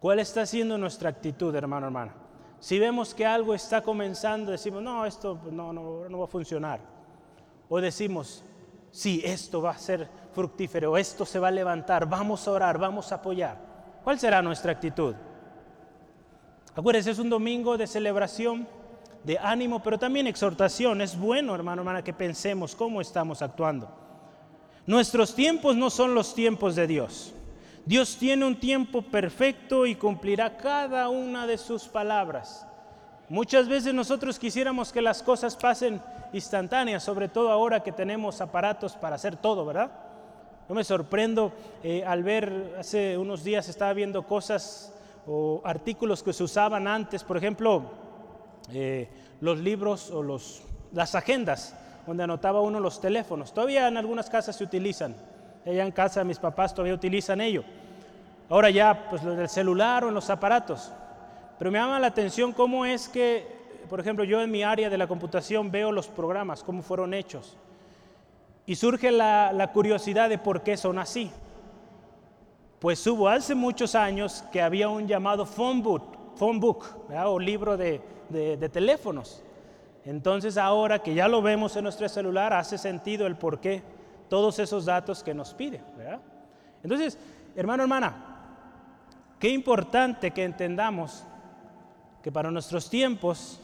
[0.01, 2.17] ¿Cuál está siendo nuestra actitud, hermano, hermana?
[2.59, 6.81] Si vemos que algo está comenzando, decimos, no, esto no, no, no va a funcionar.
[7.69, 8.43] O decimos,
[8.91, 13.13] sí, esto va a ser fructífero, esto se va a levantar, vamos a orar, vamos
[13.13, 13.57] a apoyar.
[14.05, 15.15] ¿Cuál será nuestra actitud?
[16.75, 18.67] Acuérdense, es un domingo de celebración,
[19.25, 21.01] de ánimo, pero también exhortación.
[21.01, 23.91] Es bueno, hermano, hermana, que pensemos cómo estamos actuando.
[24.87, 27.35] Nuestros tiempos no son los tiempos de Dios.
[27.85, 32.67] Dios tiene un tiempo perfecto y cumplirá cada una de sus palabras.
[33.31, 38.97] Muchas veces nosotros quisiéramos que las cosas pasen instantáneas, sobre todo ahora que tenemos aparatos
[38.97, 39.93] para hacer todo, ¿verdad?
[40.69, 41.53] Yo me sorprendo
[41.85, 44.93] eh, al ver, hace unos días estaba viendo cosas
[45.29, 47.85] o artículos que se usaban antes, por ejemplo,
[48.73, 49.09] eh,
[49.41, 50.63] los libros o los,
[50.93, 51.77] las agendas
[52.09, 53.55] donde anotaba uno los teléfonos.
[53.55, 55.15] Todavía en algunas casas se utilizan.
[55.65, 57.63] Allá en casa mis papás todavía utilizan ello.
[58.49, 60.93] Ahora ya, pues lo del celular o en los aparatos.
[61.61, 63.47] Pero me llama la atención cómo es que,
[63.91, 67.59] por ejemplo, yo en mi área de la computación veo los programas, cómo fueron hechos.
[68.65, 71.31] Y surge la, curiosidad de por qué son así.
[72.79, 76.83] Pues hubo hace muchos años que había un llamado phone book, phone book
[77.27, 79.43] o libro de, de teléfonos.
[80.07, 83.83] Entonces ahora que ya lo vemos en nuestro celular, hace sentido el por qué
[84.31, 85.83] todos esos datos que nos pide.
[86.83, 87.19] Entonces,
[87.55, 88.15] hermano, hermana,
[89.39, 91.27] qué importante que entendamos
[92.23, 93.61] que para nuestros tiempos,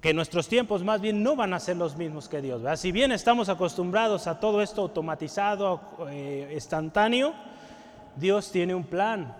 [0.00, 2.62] que nuestros tiempos más bien no van a ser los mismos que Dios.
[2.78, 7.34] Si bien estamos acostumbrados a todo esto automatizado, eh, instantáneo,
[8.16, 9.34] Dios tiene un plan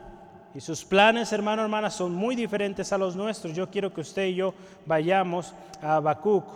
[0.57, 3.55] y sus planes, hermano, hermana, son muy diferentes a los nuestros.
[3.55, 4.55] Yo quiero que usted y yo
[4.87, 5.53] vayamos
[5.83, 6.47] a Habacuc.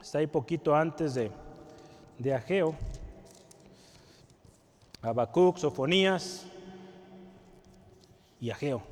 [0.00, 1.30] Está ahí poquito antes de,
[2.18, 2.74] de Ageo.
[5.02, 6.47] Habacuc, Sofonías
[8.40, 8.82] y Ageo.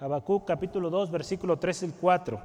[0.00, 2.40] Habacuc capítulo 2, versículo 3 y 4.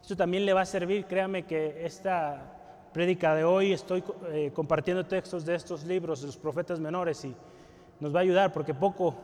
[0.00, 5.04] Esto también le va a servir, créame que esta prédica de hoy estoy eh, compartiendo
[5.04, 7.34] textos de estos libros, de los profetas menores, y
[8.00, 9.14] nos va a ayudar porque poco,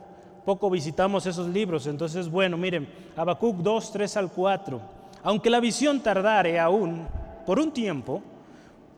[0.45, 1.87] poco visitamos esos libros.
[1.87, 4.81] Entonces, bueno, miren, Habacuc 2, 3 al 4.
[5.23, 7.07] Aunque la visión tardare aún
[7.45, 8.21] por un tiempo,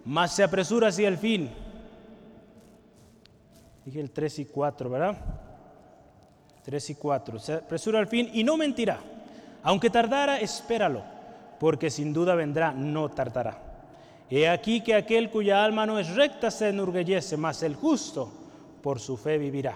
[0.06, 1.50] más se apresura hacia el fin.
[3.86, 5.18] Dije el 3 y 4, ¿verdad?
[6.64, 7.40] 3 y 4.
[7.40, 9.00] Se apresura al fin y no mentirá.
[9.64, 11.04] Aunque tardara, espéralo,
[11.60, 13.58] porque sin duda vendrá, no tardará.
[14.30, 18.32] He aquí que aquel cuya alma no es recta se enorgullece, mas el justo
[18.82, 19.76] por su fe vivirá.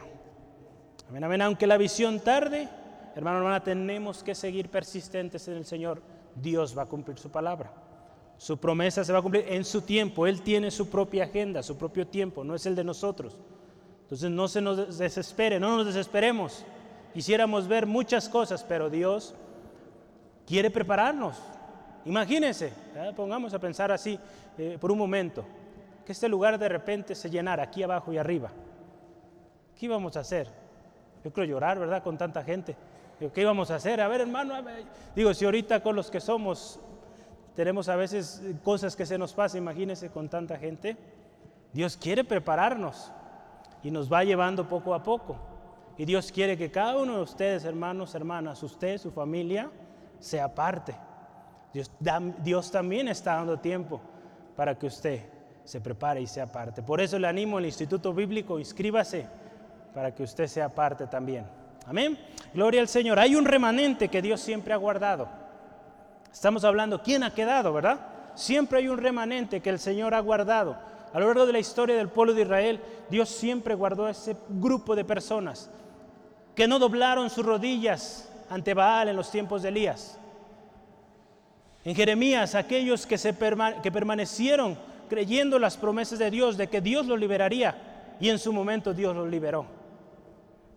[1.10, 1.41] Amén, amén.
[1.41, 2.67] Aunque la visión tarde,
[3.15, 6.02] hermano, hermana, tenemos que seguir persistentes en el Señor.
[6.36, 7.71] Dios va a cumplir su palabra.
[8.38, 10.26] Su promesa se va a cumplir en su tiempo.
[10.26, 13.38] Él tiene su propia agenda, su propio tiempo, no es el de nosotros.
[14.04, 16.63] Entonces no se nos desespere, no nos desesperemos.
[17.15, 19.34] Quisiéramos ver muchas cosas, pero Dios
[20.45, 21.41] quiere prepararnos.
[22.04, 22.73] Imagínense,
[23.15, 24.19] pongamos a pensar así
[24.58, 25.45] eh, por un momento,
[26.06, 28.51] que este lugar de repente se llenara aquí abajo y arriba.
[29.80, 30.49] ¿Qué íbamos a hacer?
[31.23, 32.04] Yo creo llorar, ¿verdad?
[32.04, 32.75] Con tanta gente.
[33.34, 34.01] ¿Qué íbamos a hacer?
[34.01, 34.54] A ver, hermano,
[35.15, 36.82] digo, si ahorita con los que somos
[37.56, 40.97] tenemos a veces cosas que se nos pasan, imagínense con tanta gente.
[41.71, 43.10] Dios quiere prepararnos
[43.84, 45.54] y nos va llevando poco a poco.
[45.97, 49.69] Y Dios quiere que cada uno de ustedes, hermanos, hermanas, usted, su familia,
[50.19, 50.95] sea parte.
[52.43, 54.01] Dios, también está dando tiempo
[54.55, 55.21] para que usted
[55.63, 56.81] se prepare y sea parte.
[56.81, 59.27] Por eso le animo al Instituto Bíblico, inscríbase
[59.93, 61.45] para que usted sea parte también.
[61.86, 62.17] Amén.
[62.53, 63.19] Gloria al Señor.
[63.19, 65.27] Hay un remanente que Dios siempre ha guardado.
[66.31, 67.99] Estamos hablando, ¿quién ha quedado, verdad?
[68.36, 70.77] Siempre hay un remanente que el Señor ha guardado.
[71.13, 74.95] A lo largo de la historia del pueblo de Israel, Dios siempre guardó ese grupo
[74.95, 75.69] de personas
[76.55, 80.17] que no doblaron sus rodillas ante Baal en los tiempos de Elías.
[81.83, 83.35] En Jeremías, aquellos que, se
[83.83, 84.77] que permanecieron
[85.09, 89.15] creyendo las promesas de Dios, de que Dios los liberaría, y en su momento Dios
[89.15, 89.65] los liberó.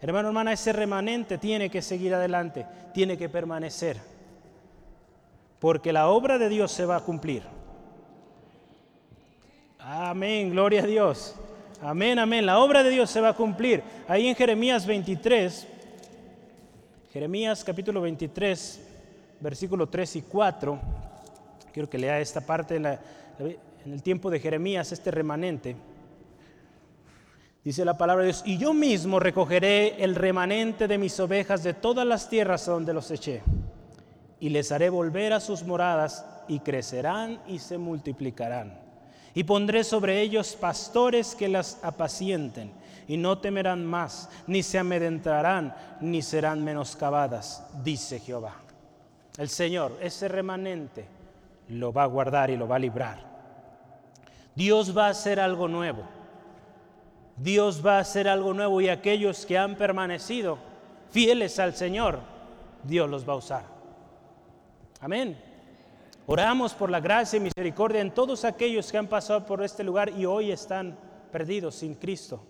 [0.01, 4.19] Hermano, hermana, ese remanente tiene que seguir adelante, tiene que permanecer
[5.59, 7.43] porque la obra de Dios se va a cumplir.
[9.79, 11.35] Amén, gloria a Dios.
[11.81, 12.45] Amén, amén.
[12.45, 13.83] La obra de Dios se va a cumplir.
[14.09, 15.67] Ahí en Jeremías 23,
[17.13, 18.81] Jeremías capítulo 23,
[19.41, 20.81] versículo 3 y 4,
[21.73, 25.77] quiero que lea esta parte en, el tiempo de Jeremías, este remanente.
[27.63, 31.75] Dice la palabra de Dios, y yo mismo recogeré el remanente de mis ovejas de
[31.75, 33.43] todas las tierras donde los eché
[34.41, 38.88] y les haré volver a sus moradas y crecerán y se multiplicarán.
[39.35, 42.73] Y pondré sobre ellos pastores que las apacienten
[43.07, 48.55] y no temerán más, ni se amedrentarán, ni serán menoscabadas, dice Jehová.
[49.39, 51.07] El Señor, ese remanente,
[51.69, 53.19] lo va a guardar y lo va a librar.
[54.55, 56.03] Dios va a hacer algo nuevo.
[57.37, 60.59] Dios va a hacer algo nuevo y aquellos que han permanecido
[61.11, 62.21] fieles al Señor,
[62.83, 63.63] Dios los va a usar.
[65.01, 65.48] Amén.
[66.31, 70.11] Oramos por la gracia y misericordia en todos aquellos que han pasado por este lugar
[70.11, 70.95] y hoy están
[71.33, 72.45] perdidos sin Cristo.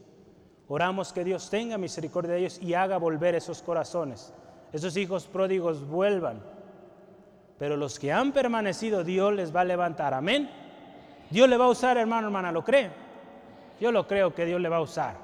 [0.66, 4.34] Oramos que Dios tenga misericordia de ellos y haga volver esos corazones.
[4.72, 6.42] Esos hijos pródigos vuelvan.
[7.56, 10.12] Pero los que han permanecido, Dios les va a levantar.
[10.12, 10.50] Amén.
[11.30, 12.90] Dios le va a usar, hermano, hermana, ¿lo cree?
[13.80, 15.14] Yo lo creo que Dios le va a usar.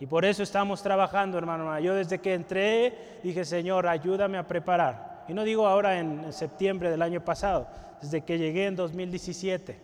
[0.00, 1.80] Y por eso estamos trabajando, hermano, hermana.
[1.80, 6.90] Yo desde que entré dije, Señor, ayúdame a preparar y no digo ahora en, septiembre
[6.90, 7.66] del año pasado,
[8.00, 9.78] desde que llegué en 2017,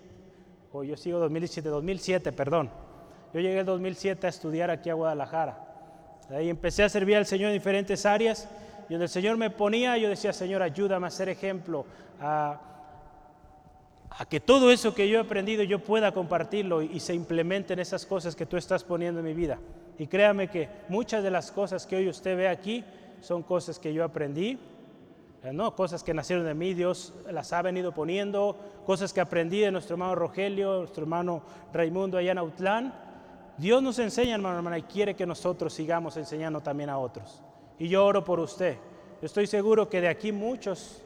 [0.73, 2.71] o yo sigo 2017, 2007, perdón.
[3.33, 5.59] Yo llegué en 2007 a estudiar aquí a Guadalajara.
[6.31, 8.49] Ahí empecé a servir al Señor en diferentes áreas
[8.89, 11.87] y donde el Señor me ponía, yo decía, Señor, ayúdame a ser ejemplo,
[12.21, 12.61] a,
[14.11, 17.79] a que todo eso que yo he aprendido yo pueda compartirlo y, y se implementen
[17.79, 19.59] esas cosas que tú estás poniendo en mi vida.
[19.99, 22.85] Y créame que muchas de las cosas que hoy usted ve aquí
[23.21, 24.59] son cosas que yo aprendí,
[25.43, 29.71] no, cosas que nacieron de mí, Dios las ha venido poniendo, cosas que aprendí de
[29.71, 32.95] nuestro hermano Rogelio, nuestro hermano Raimundo allá en Autlán.
[33.57, 37.43] Dios nos enseña, hermano, hermana, y quiere que nosotros sigamos enseñando también a otros.
[37.79, 38.77] Y yo oro por usted.
[39.23, 41.03] Estoy seguro que de aquí muchos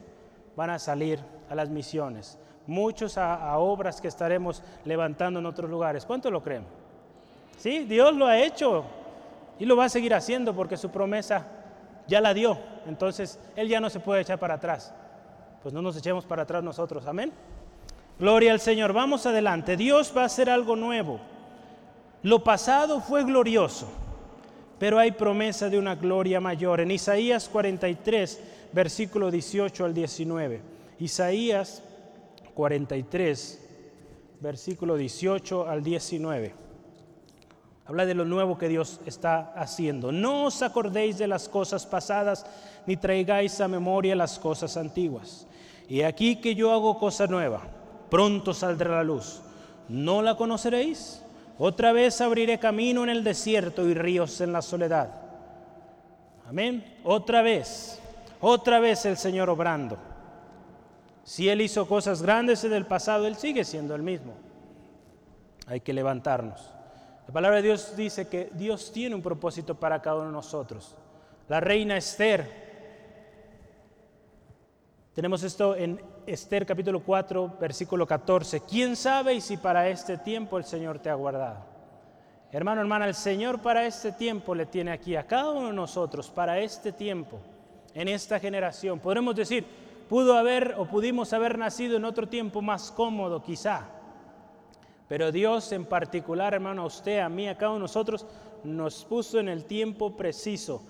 [0.55, 1.19] van a salir
[1.49, 6.05] a las misiones, muchos a, obras que estaremos levantando en otros lugares.
[6.05, 6.65] ¿Cuánto lo creen?
[7.57, 8.83] Sí, Dios lo ha hecho
[9.59, 11.45] y lo va a seguir haciendo porque su promesa
[12.07, 14.93] ya la dio, entonces Él ya no se puede echar para atrás.
[15.61, 17.31] Pues no nos echemos para atrás nosotros, amén.
[18.19, 21.19] Gloria al Señor, vamos adelante, Dios va a hacer algo nuevo.
[22.23, 23.87] Lo pasado fue glorioso,
[24.79, 26.81] pero hay promesa de una gloria mayor.
[26.81, 28.41] En Isaías 43,
[28.71, 30.61] versículo 18 al 19.
[30.99, 31.83] Isaías
[32.53, 33.61] 43,
[34.39, 36.64] versículo 18 al 19.
[37.87, 40.11] Habla de lo nuevo que Dios está haciendo.
[40.11, 42.45] No os acordéis de las cosas pasadas,
[42.87, 45.47] ni traigáis a memoria las cosas antiguas.
[45.87, 47.61] Y aquí que yo hago cosa nueva,
[48.09, 49.41] pronto saldrá la luz.
[49.87, 51.21] ¿No la conoceréis?
[51.59, 55.21] Otra vez abriré camino en el desierto y ríos en la soledad.
[56.47, 56.83] Amén.
[57.03, 57.99] Otra vez,
[58.41, 59.97] otra vez el Señor obrando.
[61.23, 64.33] Si Él hizo cosas grandes en el pasado, Él sigue siendo el mismo.
[65.67, 66.74] Hay que levantarnos.
[67.27, 70.95] La palabra de Dios dice que Dios tiene un propósito para cada uno de nosotros.
[71.47, 72.65] La reina Esther,
[75.13, 78.61] tenemos esto en Esther capítulo 4, versículo 14.
[78.61, 81.65] ¿Quién sabe y si para este tiempo el Señor te ha guardado?
[82.51, 86.29] Hermano, hermana, el Señor para este tiempo le tiene aquí a cada uno de nosotros,
[86.29, 87.39] para este tiempo,
[87.93, 88.99] en esta generación.
[88.99, 89.65] Podremos decir,
[90.07, 93.94] pudo haber o pudimos haber nacido en otro tiempo más cómodo quizá.
[95.07, 98.25] Pero Dios en particular, hermano, a usted, a mí, a cada uno de nosotros,
[98.63, 100.83] nos puso en el tiempo preciso,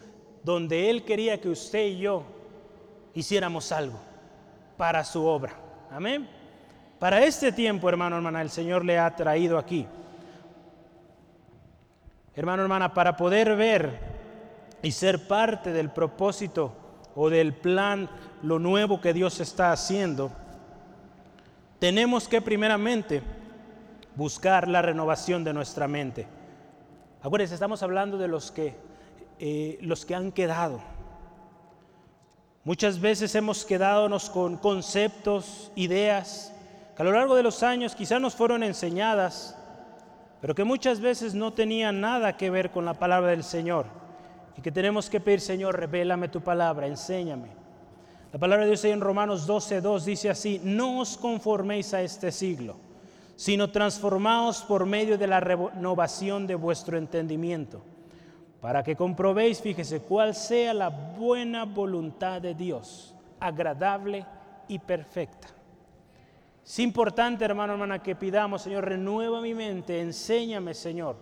[0.44, 2.24] donde Él quería que usted y yo
[3.14, 4.00] hiciéramos algo
[4.78, 5.56] para su obra.
[5.92, 6.28] Amén.
[7.00, 9.86] Para este tiempo, hermano, hermana, el Señor le ha traído aquí.
[12.36, 14.00] Hermano, hermana, para poder ver
[14.82, 16.74] y ser parte del propósito
[17.16, 18.10] o del plan,
[18.44, 20.32] lo nuevo que Dios está haciendo,
[21.80, 23.22] tenemos que primeramente
[24.16, 26.26] buscar la renovación de nuestra mente.
[27.22, 28.76] Acuérdense, estamos hablando de los que,
[29.40, 30.80] eh, los que han quedado.
[32.64, 36.54] Muchas veces hemos quedado con conceptos, ideas,
[36.96, 39.58] que a lo largo de los años quizás nos fueron enseñadas,
[40.42, 43.86] pero que muchas veces no tenían nada que ver con la palabra del Señor.
[44.58, 47.50] Y que tenemos que pedir, Señor, revélame tu palabra, enséñame.
[48.32, 52.32] La palabra de Dios en Romanos 12, 2 dice así, no os conforméis a este
[52.32, 52.85] siglo
[53.36, 57.82] sino transformaos por medio de la renovación de vuestro entendimiento,
[58.62, 64.26] para que comprobéis, fíjese, cuál sea la buena voluntad de Dios, agradable
[64.68, 65.50] y perfecta.
[66.66, 71.18] Es importante, hermano, hermana, que pidamos, Señor, renueva mi mente, enséñame, Señor,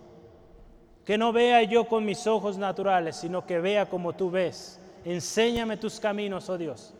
[1.04, 4.80] que no vea yo con mis ojos naturales, sino que vea como tú ves.
[5.04, 6.94] Enséñame tus caminos, oh Dios.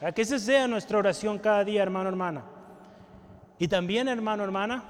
[0.00, 2.55] Para que esa sea nuestra oración cada día, hermano, hermana
[3.58, 4.84] y también, hermano, hermana,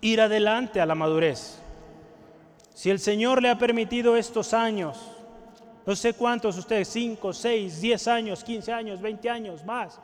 [0.00, 1.58] ir adelante a la madurez.
[2.74, 4.98] Si el Señor le ha permitido estos años,
[5.86, 10.00] no sé cuántos ustedes, 5, 6, 10 años, 15 años, 20 años más,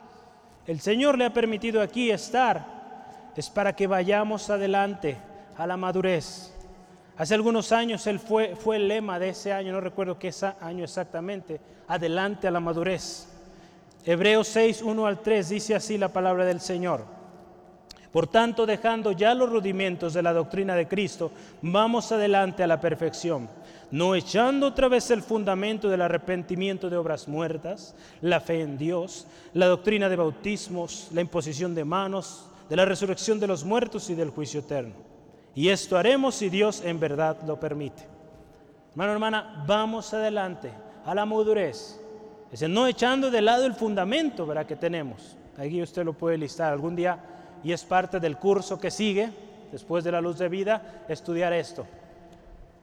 [0.65, 2.79] el Señor le ha permitido aquí estar,
[3.35, 5.17] es para que vayamos adelante
[5.57, 6.53] a la madurez.
[7.17, 10.83] Hace algunos años él fue, fue el lema de ese año, no recuerdo qué año
[10.83, 13.27] exactamente, adelante a la madurez.
[14.05, 17.18] Hebreos 6, 1 al 3 dice así la palabra del Señor.
[18.11, 21.31] Por tanto, dejando ya los rudimentos de la doctrina de Cristo,
[21.61, 23.47] vamos adelante a la perfección,
[23.91, 29.27] no echando otra vez el fundamento del arrepentimiento de obras muertas, la fe en Dios,
[29.53, 34.15] la doctrina de bautismos, la imposición de manos, de la resurrección de los muertos y
[34.15, 34.93] del juicio eterno.
[35.53, 38.03] Y esto haremos si Dios en verdad lo permite.
[38.91, 40.71] Hermano, hermana, vamos adelante
[41.05, 41.99] a la madurez.
[42.51, 44.65] Es no echando de lado el fundamento ¿verdad?
[44.65, 45.35] que tenemos.
[45.57, 46.73] Aquí usted lo puede listar.
[46.73, 47.19] Algún día
[47.63, 49.31] y es parte del curso que sigue,
[49.71, 51.85] después de la luz de vida, estudiar esto,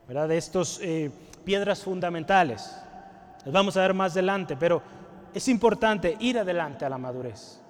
[0.07, 0.29] ¿verdad?
[0.29, 1.11] De estos eh,
[1.45, 2.77] piedras fundamentales.
[3.45, 4.83] Les vamos a ver más adelante, pero
[5.33, 7.61] es importante ir adelante a la madurez.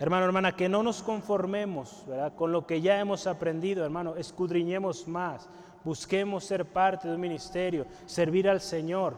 [0.00, 2.34] Hermano, hermana, que no nos conformemos ¿verdad?
[2.36, 5.48] con lo que ya hemos aprendido, hermano, escudriñemos más,
[5.82, 9.16] busquemos ser parte de un ministerio, servir al Señor.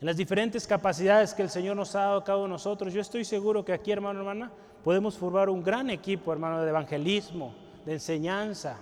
[0.00, 3.24] En las diferentes capacidades que el Señor nos ha dado a cada nosotros, yo estoy
[3.24, 4.52] seguro que aquí, hermano, hermana,
[4.82, 7.54] podemos formar un gran equipo, hermano, de evangelismo,
[7.84, 8.78] de enseñanza,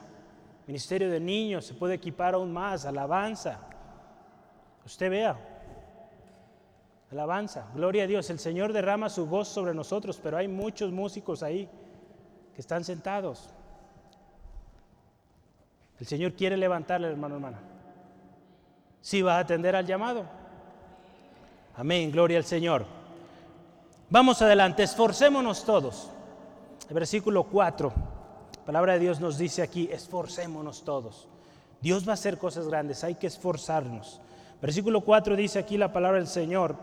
[0.66, 3.60] ministerio de niños, se puede equipar aún más, alabanza.
[4.84, 5.36] Usted vea,
[7.10, 11.42] alabanza, gloria a Dios, el Señor derrama su voz sobre nosotros, pero hay muchos músicos
[11.42, 11.68] ahí
[12.54, 13.50] que están sentados.
[15.98, 17.58] El Señor quiere levantarle, hermano, hermana.
[19.00, 20.24] Si va a atender al llamado.
[21.76, 22.95] Amén, gloria al Señor.
[24.08, 26.10] Vamos adelante, esforcémonos todos.
[26.88, 27.92] El versículo 4,
[28.56, 31.26] la palabra de Dios nos dice aquí, esforcémonos todos.
[31.80, 34.20] Dios va a hacer cosas grandes, hay que esforzarnos.
[34.62, 36.76] Versículo 4 dice aquí la palabra del Señor,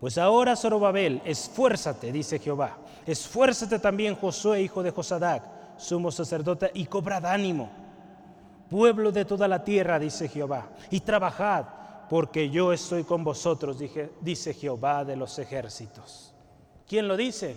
[0.00, 5.44] pues ahora Zorobabel, esfuérzate, dice Jehová, esfuérzate también Josué, hijo de Josadac,
[5.76, 7.70] sumo sacerdote, y cobrad ánimo,
[8.68, 11.66] pueblo de toda la tierra, dice Jehová, y trabajad
[12.12, 13.78] porque yo estoy con vosotros,
[14.20, 16.34] dice Jehová de los ejércitos.
[16.86, 17.56] ¿Quién lo dice?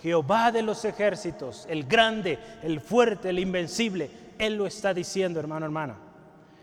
[0.00, 4.10] Jehová de los ejércitos, el grande, el fuerte, el invencible.
[4.38, 5.98] Él lo está diciendo, hermano, hermana.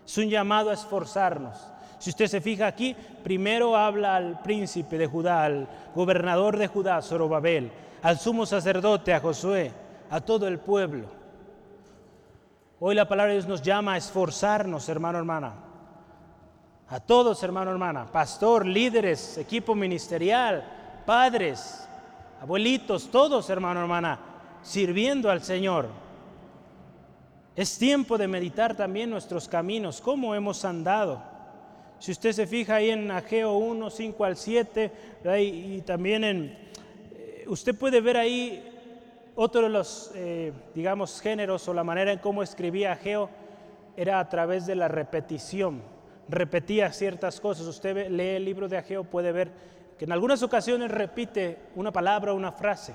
[0.04, 1.56] Es un llamado a esforzarnos.
[2.00, 7.00] Si usted se fija aquí, primero habla al príncipe de Judá, al gobernador de Judá,
[7.00, 7.70] Zorobabel,
[8.02, 9.70] al sumo sacerdote, a Josué,
[10.10, 11.06] a todo el pueblo.
[12.80, 15.71] Hoy la palabra de Dios nos llama a esforzarnos, hermano, hermana.
[16.92, 18.04] A todos, hermano, hermana.
[18.04, 20.62] Pastor, líderes, equipo ministerial,
[21.06, 21.88] padres,
[22.38, 24.18] abuelitos, todos, hermano, hermana,
[24.62, 25.88] sirviendo al Señor.
[27.56, 31.22] Es tiempo de meditar también nuestros caminos, cómo hemos andado.
[31.98, 34.92] Si usted se fija ahí en Ageo 1, 5 al 7,
[35.40, 36.58] y también en,
[37.14, 38.70] eh, usted puede ver ahí
[39.34, 43.30] otro de los, eh, digamos, géneros o la manera en cómo escribía Ageo
[43.96, 45.91] era a través de la repetición.
[46.28, 47.66] Repetía ciertas cosas.
[47.66, 49.50] Usted lee el libro de Ageo, puede ver
[49.98, 52.94] que en algunas ocasiones repite una palabra o una frase.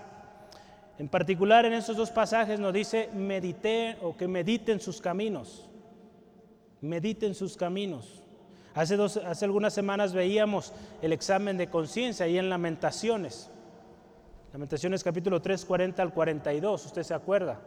[0.99, 5.69] En particular en estos dos pasajes nos dice medite o que mediten sus caminos.
[6.81, 8.23] Mediten sus caminos.
[8.73, 13.49] Hace, dos, hace algunas semanas veíamos el examen de conciencia ahí en Lamentaciones.
[14.53, 17.59] Lamentaciones capítulo 3, 40 al 42, usted se acuerda.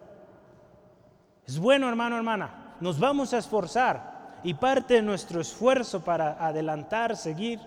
[1.46, 4.09] Es bueno, hermano, hermana, nos vamos a esforzar
[4.42, 7.60] y parte de nuestro esfuerzo para adelantar, seguir,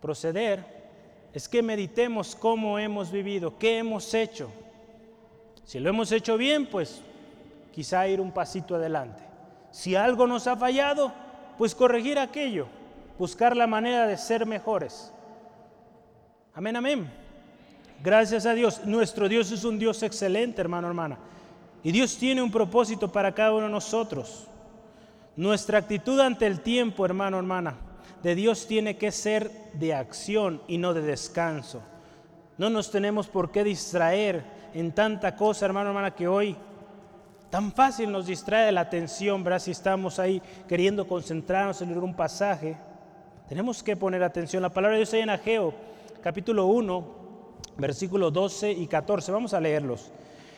[0.00, 0.64] proceder,
[1.32, 4.50] es que meditemos cómo hemos vivido, qué hemos hecho.
[5.64, 7.00] Si lo hemos hecho bien, pues
[7.72, 9.22] quizá ir un pasito adelante.
[9.70, 11.12] Si algo nos ha fallado,
[11.56, 12.66] pues corregir aquello,
[13.18, 15.12] buscar la manera de ser mejores.
[16.54, 17.10] Amén, amén.
[18.02, 18.84] Gracias a Dios.
[18.84, 21.18] Nuestro Dios es un Dios excelente, hermano, hermana.
[21.82, 24.48] Y Dios tiene un propósito para cada uno de nosotros.
[25.36, 27.76] Nuestra actitud ante el tiempo, hermano, hermana,
[28.22, 31.82] de Dios tiene que ser de acción y no de descanso.
[32.58, 36.56] No nos tenemos por qué distraer en tanta cosa, hermano, hermana, que hoy
[37.52, 39.58] Tan fácil nos distrae la atención, ¿verdad?
[39.58, 42.78] Si estamos ahí queriendo concentrarnos en un pasaje.
[43.46, 44.62] Tenemos que poner atención.
[44.62, 45.74] La palabra de Dios ahí en Ageo,
[46.22, 47.04] capítulo 1,
[47.76, 49.30] versículos 12 y 14.
[49.32, 50.10] Vamos a leerlos.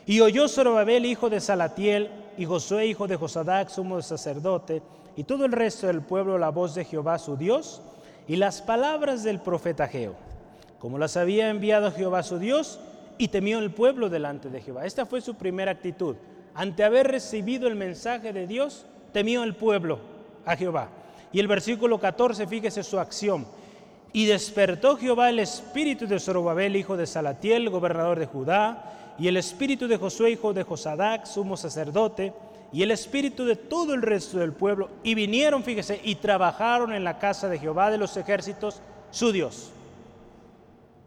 [0.06, 4.82] Y oyó Zorobabel, hijo de Salatiel, y Josué, hijo de Josadac, sumo sacerdote,
[5.16, 7.82] y todo el resto del pueblo la voz de Jehová su Dios,
[8.26, 10.14] y las palabras del profeta Ageo,
[10.78, 12.80] como las había enviado Jehová su Dios,
[13.18, 14.86] y temió el pueblo delante de Jehová.
[14.86, 16.16] Esta fue su primera actitud
[16.54, 19.98] ante haber recibido el mensaje de Dios, temió el pueblo
[20.44, 20.88] a Jehová.
[21.32, 23.46] Y el versículo 14, fíjese su acción.
[24.12, 29.36] Y despertó Jehová el espíritu de Zorobabel, hijo de Salatiel, gobernador de Judá, y el
[29.36, 32.32] espíritu de Josué, hijo de Josadac, sumo sacerdote,
[32.72, 37.04] y el espíritu de todo el resto del pueblo, y vinieron, fíjese, y trabajaron en
[37.04, 39.70] la casa de Jehová de los ejércitos, su Dios.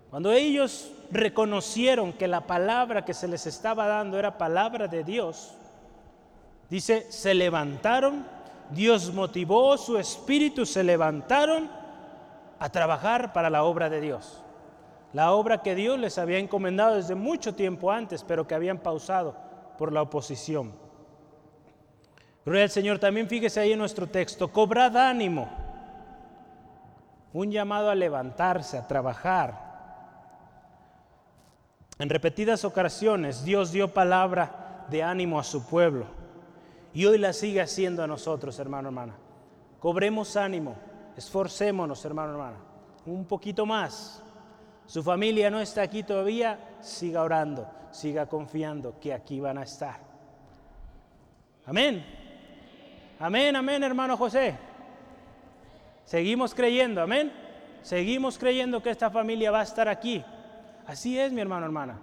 [0.10, 5.54] Cuando ellos reconocieron que la palabra que se les estaba dando era palabra de Dios,
[6.70, 8.26] dice, se levantaron,
[8.72, 11.70] Dios motivó su espíritu, se levantaron
[12.60, 14.42] a trabajar para la obra de Dios.
[15.14, 19.36] La obra que Dios les había encomendado desde mucho tiempo antes, pero que habían pausado
[19.78, 20.74] por la oposición.
[22.46, 25.50] Gloria al Señor, también fíjese ahí en nuestro texto, cobrad ánimo,
[27.34, 29.68] un llamado a levantarse, a trabajar,
[32.00, 36.06] en repetidas ocasiones Dios dio palabra de ánimo a su pueblo
[36.94, 39.16] y hoy la sigue haciendo a nosotros, hermano, hermana.
[39.80, 40.76] Cobremos ánimo,
[41.16, 42.58] esforcémonos, hermano, hermana,
[43.06, 44.24] un poquito más.
[44.88, 50.00] Su familia no está aquí todavía, siga orando, siga confiando que aquí van a estar.
[51.66, 52.04] Amén.
[53.20, 54.56] Amén, amén, hermano José.
[56.06, 57.34] Seguimos creyendo, amén.
[57.82, 60.24] Seguimos creyendo que esta familia va a estar aquí.
[60.86, 62.00] Así es, mi hermano, hermana.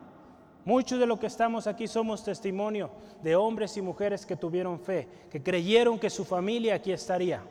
[0.66, 2.90] Muchos de los que estamos aquí somos testimonio
[3.22, 7.42] de hombres y mujeres que tuvieron fe, que creyeron que su familia aquí estaría.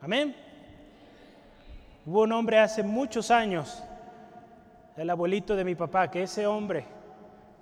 [0.00, 0.34] Amén.
[2.04, 3.82] Hubo un hombre hace muchos años,
[4.96, 6.84] el abuelito de mi papá, que ese hombre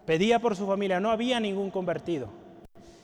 [0.05, 2.29] pedía por su familia, no había ningún convertido.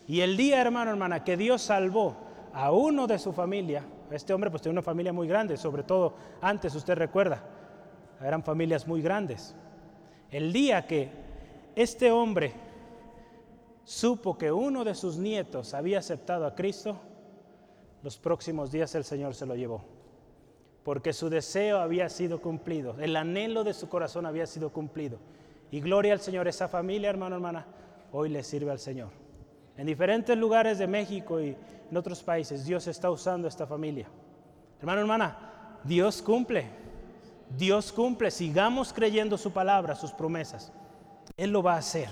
[0.07, 2.17] Y el día, hermano, hermana, que Dios salvó
[2.53, 6.15] a uno de su familia, este hombre pues tenía una familia muy grande, sobre todo
[6.41, 7.43] antes, usted recuerda,
[8.23, 9.55] eran familias muy grandes.
[10.31, 11.11] El día que
[11.77, 12.53] este hombre
[13.85, 16.99] supo que uno de sus nietos había aceptado a Cristo,
[18.03, 19.85] los próximos días el Señor se lo llevó,
[20.89, 25.19] porque su deseo había sido cumplido, el anhelo de su corazón había sido cumplido.
[25.71, 27.67] Y gloria al Señor, esa familia, hermano, hermana,
[28.11, 29.11] hoy le sirve al Señor.
[29.77, 31.55] En diferentes lugares de México y
[31.91, 34.07] en otros países, Dios está usando esta familia.
[34.81, 36.71] Hermano, hermana, Dios cumple.
[37.55, 40.73] Dios cumple, sigamos creyendo su palabra, sus promesas.
[41.37, 42.09] Él lo va a hacer.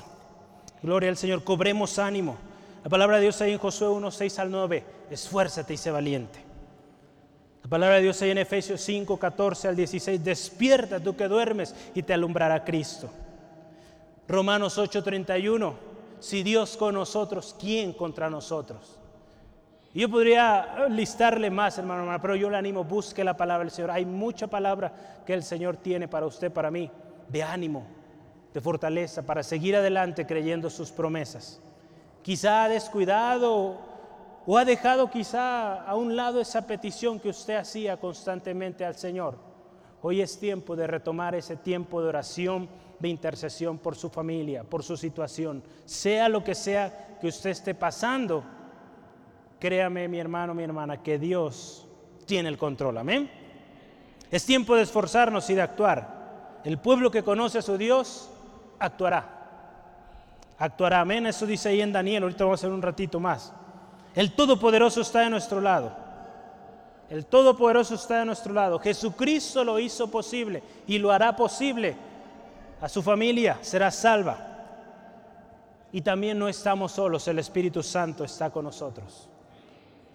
[0.83, 2.37] Gloria al Señor, cobremos ánimo.
[2.85, 6.46] La palabra de Dios ahí en Josué 1, 6 al 9, esfuérzate y sé valiente.
[7.67, 11.75] La palabra de Dios ahí en Efesios 5, 14 al 16, despierta tú que duermes
[11.97, 13.11] y te alumbrará Cristo.
[14.29, 15.75] Romanos 8, 31,
[16.21, 19.01] si Dios con nosotros, ¿quién contra nosotros?
[19.93, 23.91] yo podría listarle más, hermano, hermano, pero yo le animo, busque la palabra del Señor.
[23.91, 24.93] Hay mucha palabra
[25.27, 26.89] que el Señor tiene para usted, para mí,
[27.27, 27.85] de ánimo,
[28.55, 31.61] de fortaleza, para seguir adelante creyendo sus promesas.
[32.23, 33.96] Quizá ha descuidado
[34.47, 39.37] o ha dejado quizá a un lado esa petición que usted hacía constantemente al Señor.
[40.03, 42.69] Hoy es tiempo de retomar ese tiempo de oración,
[43.01, 47.75] de intercesión por su familia, por su situación, sea lo que sea que usted esté
[47.75, 48.45] pasando
[49.59, 51.87] Créame, mi hermano, mi hermana, que Dios
[52.27, 52.99] tiene el control.
[52.99, 53.31] Amén.
[54.31, 56.61] Es tiempo de esforzarnos y de actuar.
[56.65, 58.31] El pueblo que conoce a su Dios
[58.79, 59.33] actuará.
[60.59, 61.01] Actuará.
[61.01, 61.27] Amén.
[61.27, 62.25] Eso dice ahí en Daniel.
[62.25, 63.53] Ahorita vamos a hacer un ratito más.
[64.17, 65.93] El Todopoderoso está de nuestro lado.
[67.09, 68.81] El Todopoderoso está de nuestro lado.
[68.81, 71.95] Jesucristo lo hizo posible y lo hará posible.
[72.81, 74.39] A su familia será salva.
[75.93, 79.29] Y también no estamos solos, el Espíritu Santo está con nosotros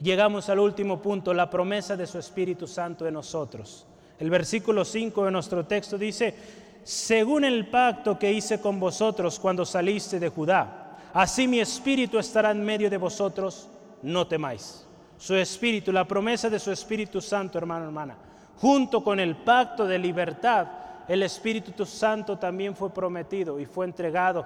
[0.01, 3.85] llegamos al último punto, la promesa de su Espíritu Santo en nosotros.
[4.19, 6.35] El versículo 5 de nuestro texto dice,
[6.83, 12.51] según el pacto que hice con vosotros cuando saliste de Judá, así mi espíritu estará
[12.51, 13.67] en medio de vosotros,
[14.03, 14.85] no temáis.
[15.17, 18.17] Su espíritu, la promesa de su Espíritu Santo, hermano, hermana,
[18.57, 20.67] junto con el pacto de libertad,
[21.07, 24.45] el Espíritu Santo también fue prometido y fue entregado.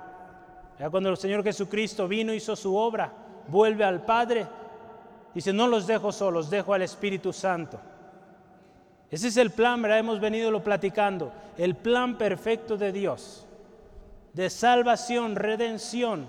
[0.77, 3.11] Ya cuando el Señor Jesucristo vino, hizo su obra,
[3.47, 4.45] vuelve al Padre,
[5.35, 7.77] Dice, no los dejo solos, dejo al Espíritu Santo.
[9.11, 9.99] Ese es el plan, ¿verdad?
[9.99, 11.33] Hemos venido lo platicando.
[11.57, 13.45] El plan perfecto de Dios,
[14.31, 16.25] de salvación, redención,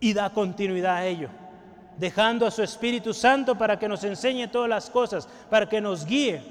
[0.00, 1.28] y da continuidad a ello,
[2.00, 6.06] dejando a su Espíritu Santo para que nos enseñe todas las cosas, para que nos
[6.06, 6.42] guíe.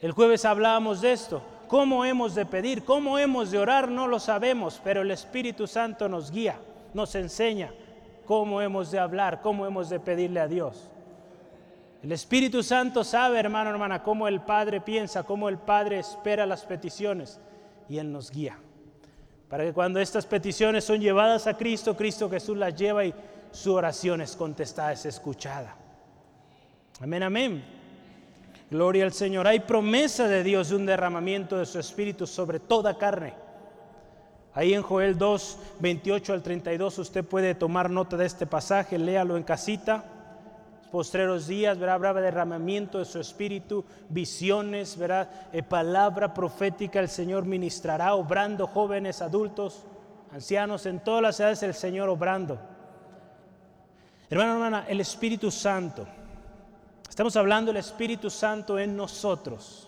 [0.00, 1.42] El jueves hablábamos de esto.
[1.66, 2.84] ¿Cómo hemos de pedir?
[2.84, 3.88] ¿Cómo hemos de orar?
[3.88, 6.56] No lo sabemos, pero el Espíritu Santo nos guía,
[6.92, 7.72] nos enseña
[8.26, 10.88] cómo hemos de hablar, cómo hemos de pedirle a Dios.
[12.02, 16.64] El Espíritu Santo sabe, hermano, hermana, cómo el Padre piensa, cómo el Padre espera las
[16.64, 17.40] peticiones
[17.88, 18.56] y Él nos guía.
[19.48, 23.14] Para que cuando estas peticiones son llevadas a Cristo, Cristo Jesús las lleva y
[23.54, 25.76] su oración es contestada, es escuchada.
[27.00, 27.64] Amén, amén.
[28.68, 29.46] Gloria al Señor.
[29.46, 33.32] Hay promesa de Dios de un derramamiento de su Espíritu sobre toda carne.
[34.54, 39.36] Ahí en Joel 2, 28 al 32 usted puede tomar nota de este pasaje, léalo
[39.36, 40.04] en casita.
[40.90, 47.44] Postreros días, verá, habrá derramamiento de su espíritu, visiones, verá, eh, palabra profética el Señor
[47.44, 49.84] ministrará, obrando jóvenes, adultos,
[50.32, 52.73] ancianos, en todas las edades el Señor obrando.
[54.34, 56.04] Hermano, hermana, el Espíritu Santo.
[57.08, 59.86] Estamos hablando del Espíritu Santo en nosotros.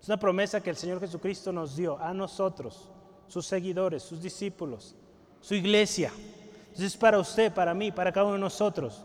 [0.00, 2.88] Es una promesa que el Señor Jesucristo nos dio a nosotros
[3.26, 4.94] sus seguidores, sus discípulos,
[5.40, 6.12] su iglesia.
[6.68, 9.02] Entonces es para usted, para mí, para cada uno de nosotros.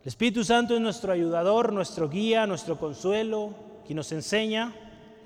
[0.00, 3.54] El Espíritu Santo es nuestro ayudador, nuestro guía, nuestro consuelo,
[3.86, 4.74] quien nos enseña.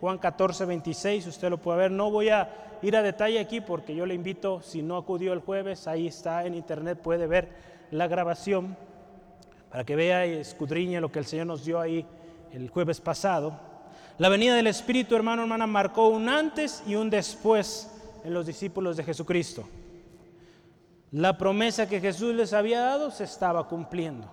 [0.01, 1.91] Juan 14, 26, usted lo puede ver.
[1.91, 5.41] No voy a ir a detalle aquí porque yo le invito, si no acudió el
[5.41, 7.49] jueves, ahí está en internet, puede ver
[7.91, 8.77] la grabación
[9.71, 12.05] para que vea y escudriñe lo que el Señor nos dio ahí
[12.53, 13.59] el jueves pasado.
[14.19, 17.91] La venida del Espíritu, hermano, hermana, marcó un antes y un después
[18.25, 19.69] en los discípulos de Jesucristo.
[21.13, 24.31] La promesa que Jesús les había dado se estaba cumpliendo.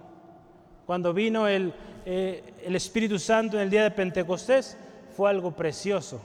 [0.85, 1.73] Cuando vino el,
[2.05, 4.77] eh, el Espíritu Santo en el día de Pentecostés,
[5.15, 6.21] fue algo precioso.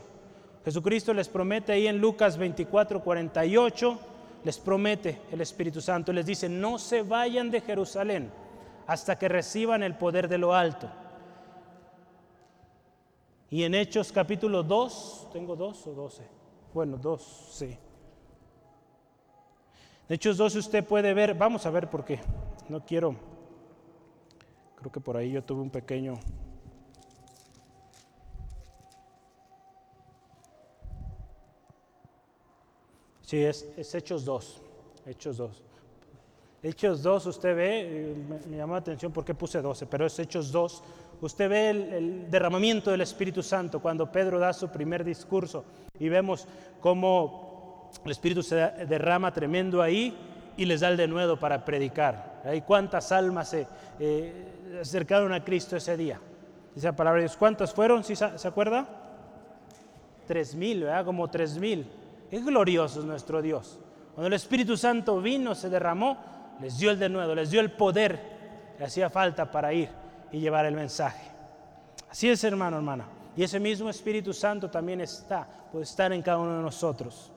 [0.65, 3.99] Jesucristo les promete ahí en Lucas 24, 48,
[4.43, 8.31] les promete el Espíritu Santo, les dice, no se vayan de Jerusalén
[8.87, 10.89] hasta que reciban el poder de lo alto.
[13.51, 16.23] Y en Hechos capítulo 2, ¿tengo dos o doce?
[16.73, 17.77] Bueno, dos, sí.
[20.07, 22.19] En Hechos 2 usted puede ver, vamos a ver por qué,
[22.67, 23.15] no quiero,
[24.75, 26.19] creo que por ahí yo tuve un pequeño...
[33.29, 34.61] Sí, es, Hechos 2,
[35.05, 35.63] Hechos 2.
[36.63, 38.15] Hechos 2, usted ve, eh,
[38.49, 40.83] me, llamó la atención porque puse 12, pero es Hechos 2,
[41.21, 45.63] Usted ve el, derramamiento del Espíritu Santo cuando Pedro da su primer discurso
[45.99, 46.47] y vemos
[46.79, 50.17] cómo el Espíritu se derrama tremendo ahí
[50.57, 52.41] y les da el denuedo para predicar.
[52.51, 53.67] ¿Y cuántas almas se
[53.99, 56.19] eh, acercaron a Cristo ese día?
[56.75, 57.37] Esa palabra de Dios.
[57.37, 58.03] ¿Cuántas fueron?
[58.03, 58.87] ¿Sí se, acuerda?
[60.25, 61.05] Tres mil, ¿verdad?
[61.05, 61.85] Como tres mil.
[62.31, 63.79] Es glorioso es nuestro Dios.
[64.13, 66.17] Cuando el Espíritu Santo vino, se derramó,
[66.61, 69.89] les dio el denuedo, les dio el poder que hacía falta para ir
[70.31, 71.31] y llevar el mensaje.
[72.09, 73.07] Así es, hermano, hermana.
[73.35, 77.31] Y ese mismo Espíritu Santo también está, puede estar en cada uno de nosotros.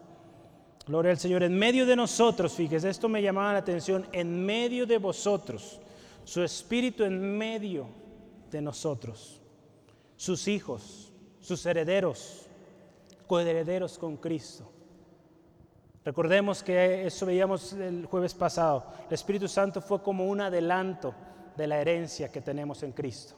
[0.86, 1.42] Gloria al Señor.
[1.42, 5.80] En medio de nosotros, fíjese, esto me llamaba la atención, en medio de vosotros,
[6.24, 7.88] su espíritu en medio
[8.50, 9.40] de nosotros,
[10.16, 12.46] sus hijos, sus herederos,
[13.26, 14.71] coherederos con Cristo.
[16.04, 18.86] Recordemos que eso veíamos el jueves pasado.
[19.06, 21.14] El Espíritu Santo fue como un adelanto
[21.56, 23.34] de la herencia que tenemos en Cristo.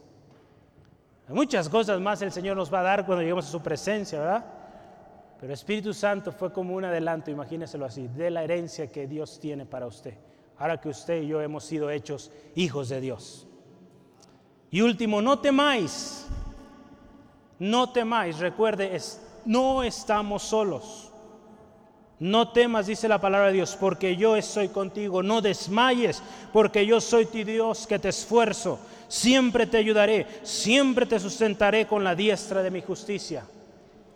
[1.28, 4.44] Muchas cosas más el Señor nos va a dar cuando lleguemos a su presencia, ¿verdad?
[5.36, 9.38] Pero el Espíritu Santo fue como un adelanto, imagíneselo así, de la herencia que Dios
[9.40, 10.14] tiene para usted.
[10.58, 13.46] Ahora que usted y yo hemos sido hechos hijos de Dios.
[14.70, 16.26] Y último, no temáis.
[17.58, 18.38] No temáis.
[18.38, 18.98] Recuerde,
[19.44, 21.10] no estamos solos.
[22.24, 25.22] No temas, dice la palabra de Dios, porque yo estoy contigo.
[25.22, 26.22] No desmayes,
[26.54, 28.78] porque yo soy tu Dios que te esfuerzo.
[29.08, 33.44] Siempre te ayudaré, siempre te sustentaré con la diestra de mi justicia.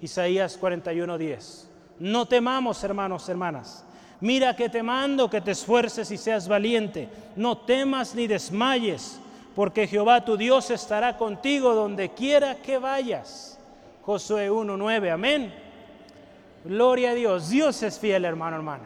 [0.00, 1.66] Isaías 41:10.
[1.98, 3.84] No temamos, hermanos, hermanas.
[4.22, 7.10] Mira que te mando que te esfuerces y seas valiente.
[7.36, 9.20] No temas ni desmayes,
[9.54, 13.58] porque Jehová tu Dios estará contigo donde quiera que vayas.
[14.00, 15.10] Josué 1:9.
[15.10, 15.67] Amén.
[16.68, 17.48] Gloria a Dios.
[17.48, 18.84] Dios es fiel, hermano, hermana.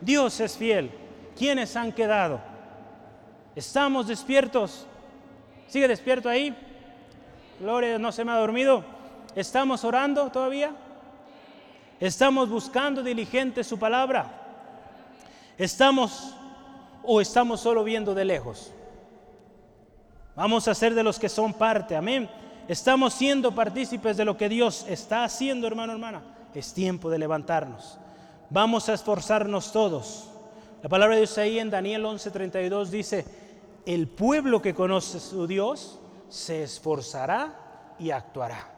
[0.00, 0.90] Dios es fiel.
[1.36, 2.40] ¿Quiénes han quedado?
[3.54, 4.86] ¿Estamos despiertos?
[5.68, 6.56] ¿Sigue despierto ahí?
[7.60, 8.82] Gloria, no se me ha dormido.
[9.36, 10.74] ¿Estamos orando todavía?
[12.00, 14.26] ¿Estamos buscando diligente su palabra?
[15.58, 16.34] ¿Estamos
[17.02, 18.72] o estamos solo viendo de lejos?
[20.34, 22.30] Vamos a ser de los que son parte, amén.
[22.68, 26.22] Estamos siendo partícipes de lo que Dios está haciendo, hermano, hermana.
[26.54, 27.98] Es tiempo de levantarnos.
[28.50, 30.28] Vamos a esforzarnos todos.
[30.82, 33.24] La palabra de Dios ahí en Daniel 11:32 dice,
[33.86, 35.98] el pueblo que conoce a su Dios
[36.28, 38.68] se esforzará y actuará.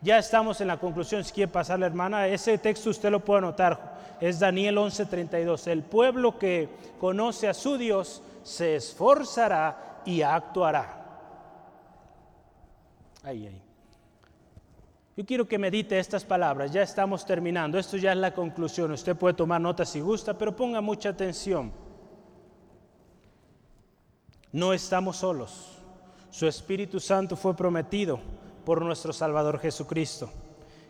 [0.00, 3.38] Ya estamos en la conclusión, si quiere pasar la hermana, ese texto usted lo puede
[3.38, 5.68] anotar, es Daniel 11:32.
[5.68, 6.68] El pueblo que
[6.98, 10.98] conoce a su Dios se esforzará y actuará.
[13.22, 13.61] Ahí, ahí.
[15.22, 19.14] Yo quiero que medite estas palabras, ya estamos terminando, esto ya es la conclusión, usted
[19.14, 21.70] puede tomar notas si gusta, pero ponga mucha atención.
[24.50, 25.78] No estamos solos,
[26.28, 28.18] su Espíritu Santo fue prometido
[28.64, 30.28] por nuestro Salvador Jesucristo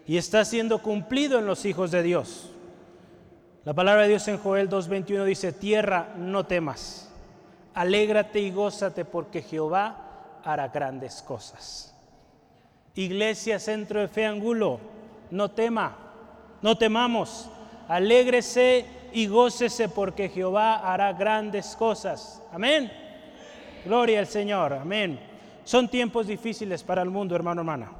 [0.07, 2.49] y está siendo cumplido en los hijos de Dios.
[3.67, 7.11] La palabra de Dios en Joel 2.21 dice, tierra, no temas,
[7.75, 11.92] alégrate y gózate porque Jehová hará grandes cosas.
[12.95, 14.79] Iglesia Centro de Fe Angulo,
[15.31, 15.97] no tema,
[16.61, 17.49] no temamos,
[17.89, 22.43] alégrese y gócese porque Jehová hará grandes cosas.
[22.53, 22.93] Amén.
[23.85, 25.19] Gloria al Señor, amén.
[25.65, 27.93] Son tiempos difíciles para el mundo, hermano, hermana,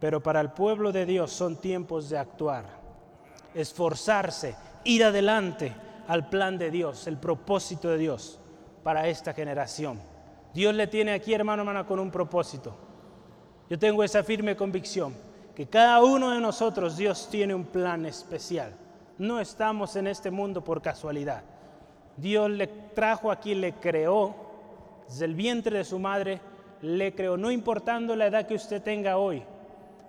[0.00, 2.64] pero para el pueblo de Dios son tiempos de actuar,
[3.54, 5.72] esforzarse, ir adelante
[6.08, 8.38] al plan de Dios, el propósito de Dios
[8.82, 9.98] para esta generación.
[10.52, 12.76] Dios le tiene aquí, hermano, hermana, con un propósito.
[13.70, 15.14] Yo tengo esa firme convicción
[15.54, 18.72] que cada uno de nosotros Dios tiene un plan especial.
[19.18, 21.42] No estamos en este mundo por casualidad.
[22.16, 24.34] Dios le trajo aquí, le creó
[25.08, 26.40] desde el vientre de su madre
[26.84, 29.42] le creo, no importando la edad que usted tenga hoy.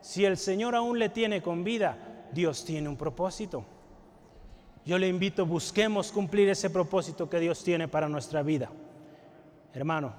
[0.02, 1.98] Si el Señor aún le tiene con vida,
[2.32, 3.64] Dios tiene un propósito.
[4.86, 8.70] Yo le invito, busquemos cumplir ese propósito que Dios tiene para nuestra vida.
[9.74, 10.14] Hermano,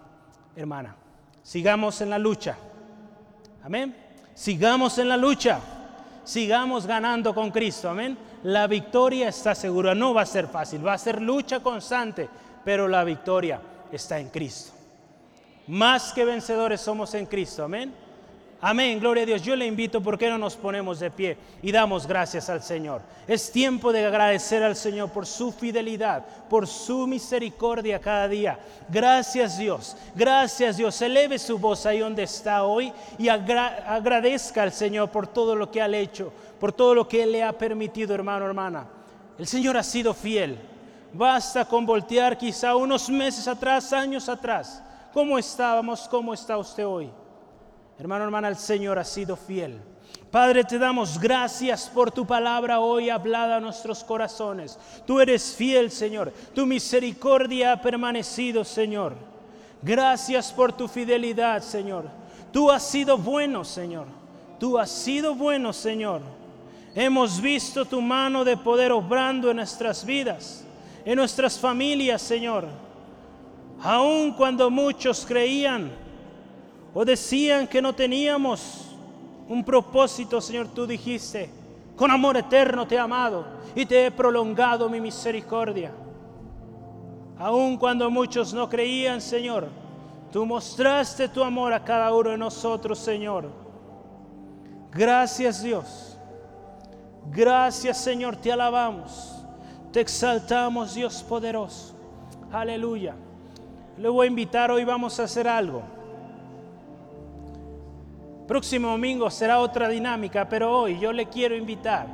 [0.56, 0.96] hermana,
[1.42, 2.56] sigamos en la lucha.
[3.66, 3.96] Amén.
[4.32, 5.58] Sigamos en la lucha.
[6.22, 7.90] Sigamos ganando con Cristo.
[7.90, 8.16] Amén.
[8.44, 9.92] La victoria está segura.
[9.92, 12.28] No va a ser fácil, va a ser lucha constante,
[12.64, 13.60] pero la victoria
[13.90, 14.72] está en Cristo.
[15.66, 17.64] Más que vencedores somos en Cristo.
[17.64, 17.92] Amén.
[18.60, 19.42] Amén, gloria a Dios.
[19.42, 23.02] Yo le invito, ¿por qué no nos ponemos de pie y damos gracias al Señor?
[23.28, 28.58] Es tiempo de agradecer al Señor por su fidelidad, por su misericordia cada día.
[28.88, 31.00] Gracias Dios, gracias Dios.
[31.02, 35.82] Eleve su voz ahí donde está hoy y agradezca al Señor por todo lo que
[35.82, 38.86] ha hecho, por todo lo que le ha permitido, hermano, hermana.
[39.38, 40.58] El Señor ha sido fiel.
[41.12, 44.82] Basta con voltear quizá unos meses atrás, años atrás
[45.16, 46.06] ¿Cómo estábamos?
[46.10, 47.10] ¿Cómo está usted hoy?
[47.98, 49.80] Hermano, hermana, el Señor ha sido fiel.
[50.30, 54.78] Padre, te damos gracias por tu palabra hoy hablada a nuestros corazones.
[55.06, 56.32] Tú eres fiel, Señor.
[56.54, 59.14] Tu misericordia ha permanecido, Señor.
[59.82, 62.04] Gracias por tu fidelidad, Señor.
[62.52, 64.06] Tú has sido bueno, Señor.
[64.58, 66.20] Tú has sido bueno, Señor.
[66.94, 70.64] Hemos visto tu mano de poder obrando en nuestras vidas,
[71.04, 72.66] en nuestras familias, Señor
[73.82, 75.90] aun cuando muchos creían
[76.98, 78.86] o decían que no teníamos
[79.50, 81.50] un propósito, Señor, tú dijiste,
[81.94, 83.44] Con amor eterno te he amado
[83.74, 85.92] y te he prolongado mi misericordia.
[87.38, 89.68] Aun cuando muchos no creían, Señor,
[90.32, 93.50] tú mostraste tu amor a cada uno de nosotros, Señor.
[94.90, 96.16] Gracias Dios.
[97.30, 99.34] Gracias Señor, te alabamos.
[99.92, 101.94] Te exaltamos, Dios poderoso.
[102.50, 103.14] Aleluya.
[103.98, 105.95] Le voy a invitar, hoy vamos a hacer algo.
[108.46, 112.06] Próximo domingo será otra dinámica, pero hoy yo le quiero invitar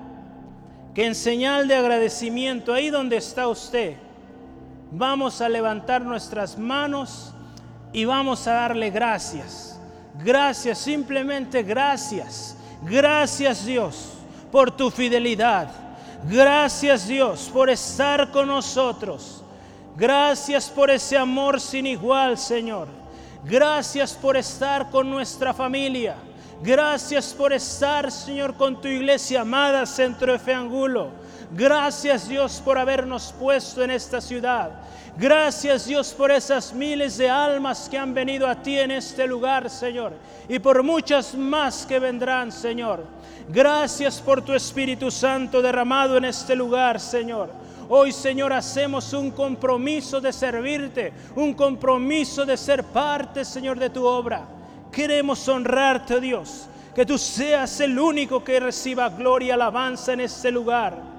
[0.94, 3.96] que en señal de agradecimiento, ahí donde está usted,
[4.90, 7.34] vamos a levantar nuestras manos
[7.92, 9.78] y vamos a darle gracias.
[10.22, 12.56] Gracias, simplemente gracias.
[12.82, 14.12] Gracias Dios
[14.50, 15.68] por tu fidelidad.
[16.24, 19.42] Gracias Dios por estar con nosotros.
[19.96, 23.01] Gracias por ese amor sin igual, Señor.
[23.44, 26.16] Gracias por estar con nuestra familia.
[26.62, 31.10] Gracias por estar, Señor, con tu iglesia amada, Centro de Fe Angulo.
[31.50, 34.70] Gracias Dios por habernos puesto en esta ciudad.
[35.16, 39.68] Gracias Dios por esas miles de almas que han venido a ti en este lugar,
[39.68, 40.12] Señor.
[40.48, 43.04] Y por muchas más que vendrán, Señor.
[43.48, 47.50] Gracias por tu Espíritu Santo derramado en este lugar, Señor.
[47.88, 54.04] Hoy, Señor, hacemos un compromiso de servirte, un compromiso de ser parte, Señor, de tu
[54.04, 54.46] obra.
[54.90, 60.50] Queremos honrarte, Dios, que tú seas el único que reciba gloria y alabanza en este
[60.50, 61.12] lugar.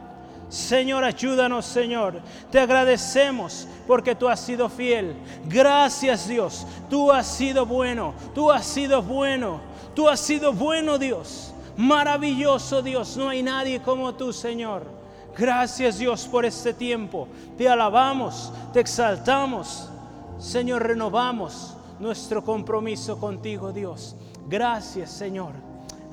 [0.50, 2.22] Señor, ayúdanos, Señor.
[2.52, 5.16] Te agradecemos porque tú has sido fiel.
[5.46, 6.68] Gracias, Dios.
[6.92, 8.14] Tú has sido bueno.
[8.36, 9.62] Tú has sido bueno.
[9.96, 11.52] Tú has sido bueno, Dios.
[11.76, 13.18] Maravilloso Dios.
[13.18, 15.03] No hay nadie como tú, Señor.
[15.38, 17.28] Gracias, Dios, por este tiempo.
[17.58, 19.90] Te alabamos, te exaltamos.
[20.38, 24.16] Señor, renovamos nuestro compromiso contigo, Dios.
[24.48, 25.54] Gracias, Señor.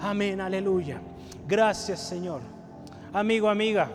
[0.00, 1.00] Amén, aleluya.
[1.46, 2.40] Gracias, Señor.
[3.12, 3.90] Amigo, amiga,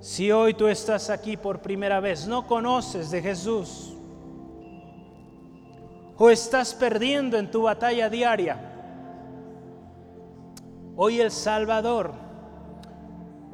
[0.00, 3.94] si hoy tú estás aquí por primera vez, no conoces de Jesús,
[6.16, 8.58] o estás perdiendo en tu batalla diaria,
[10.96, 12.23] hoy el Salvador,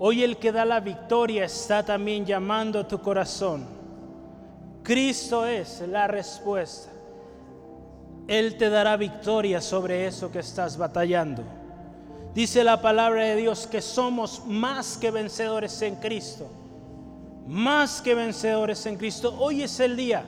[0.03, 3.67] hoy el que da la victoria está también llamando a tu corazón.
[4.83, 6.91] Cristo es la respuesta.
[8.27, 11.45] Él te dará victoria sobre eso que estás batallando.
[12.35, 16.49] Dice la palabra de Dios que somos más que vencedores en Cristo.
[17.47, 19.37] Más que vencedores en Cristo.
[19.39, 20.25] Hoy es el día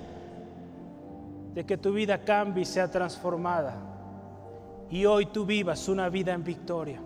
[1.55, 3.75] de que tu vida cambie y sea transformada.
[4.91, 7.01] Y hoy tú vivas una vida en victoria.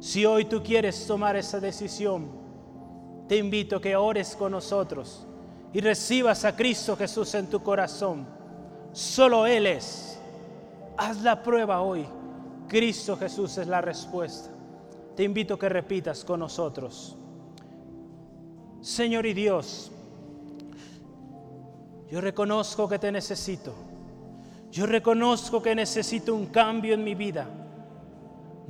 [0.00, 2.30] Si hoy tú quieres tomar esa decisión,
[3.28, 5.26] te invito a que ores con nosotros
[5.72, 8.26] y recibas a Cristo Jesús en tu corazón.
[8.92, 10.10] Solo Él es
[11.00, 12.06] Haz la prueba hoy.
[12.68, 14.50] Cristo Jesús es la respuesta.
[15.16, 17.16] Te invito a que repitas con nosotros.
[18.82, 19.90] Señor y Dios,
[22.10, 23.74] yo reconozco que te necesito.
[24.70, 27.48] Yo reconozco que necesito un cambio en mi vida.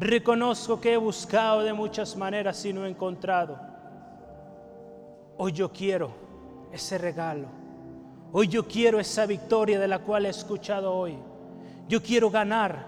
[0.01, 3.61] Reconozco que he buscado de muchas maneras y no he encontrado.
[5.37, 6.11] Hoy yo quiero
[6.73, 7.49] ese regalo.
[8.33, 11.19] Hoy yo quiero esa victoria de la cual he escuchado hoy.
[11.87, 12.87] Yo quiero ganar.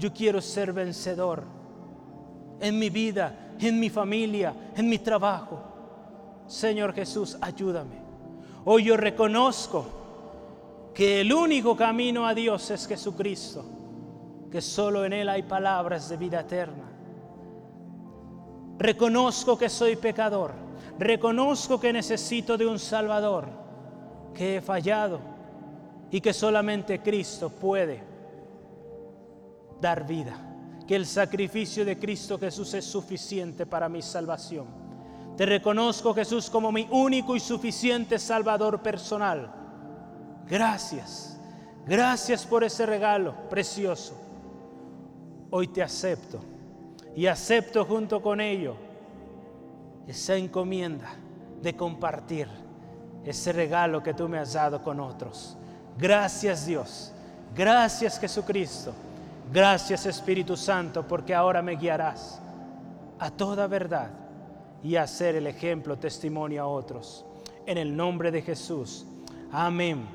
[0.00, 1.44] Yo quiero ser vencedor
[2.60, 5.62] en mi vida, en mi familia, en mi trabajo.
[6.48, 8.02] Señor Jesús, ayúdame.
[8.64, 9.86] Hoy yo reconozco
[10.92, 13.64] que el único camino a Dios es Jesucristo,
[14.56, 16.84] que solo en Él hay palabras de vida eterna.
[18.78, 20.54] Reconozco que soy pecador,
[20.98, 23.48] reconozco que necesito de un Salvador,
[24.32, 25.20] que he fallado
[26.10, 28.02] y que solamente Cristo puede
[29.78, 30.38] dar vida,
[30.88, 34.68] que el sacrificio de Cristo Jesús es suficiente para mi salvación.
[35.36, 39.52] Te reconozco Jesús como mi único y suficiente Salvador personal.
[40.48, 41.38] Gracias,
[41.84, 44.22] gracias por ese regalo precioso.
[45.50, 46.40] Hoy te acepto
[47.14, 48.76] y acepto junto con ello
[50.06, 51.08] esa encomienda
[51.62, 52.48] de compartir
[53.24, 55.56] ese regalo que tú me has dado con otros.
[55.98, 57.12] Gracias Dios.
[57.54, 58.92] Gracias Jesucristo.
[59.52, 62.40] Gracias Espíritu Santo porque ahora me guiarás
[63.18, 64.10] a toda verdad
[64.82, 67.24] y a ser el ejemplo, testimonio a otros.
[67.64, 69.06] En el nombre de Jesús.
[69.50, 70.06] Amén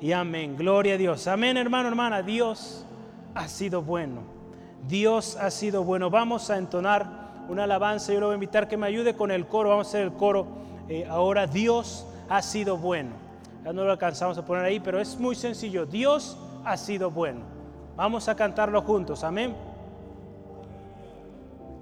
[0.00, 0.56] y amén.
[0.56, 1.26] Gloria a Dios.
[1.26, 2.22] Amén hermano, hermana.
[2.22, 2.84] Dios
[3.34, 4.35] ha sido bueno.
[4.88, 6.10] Dios ha sido bueno.
[6.10, 8.12] Vamos a entonar una alabanza.
[8.12, 9.70] Yo le voy a invitar que me ayude con el coro.
[9.70, 10.46] Vamos a hacer el coro
[10.88, 11.46] eh, ahora.
[11.46, 13.10] Dios ha sido bueno.
[13.64, 15.86] Ya no lo alcanzamos a poner ahí, pero es muy sencillo.
[15.86, 17.40] Dios ha sido bueno.
[17.96, 19.24] Vamos a cantarlo juntos.
[19.24, 19.54] Amén.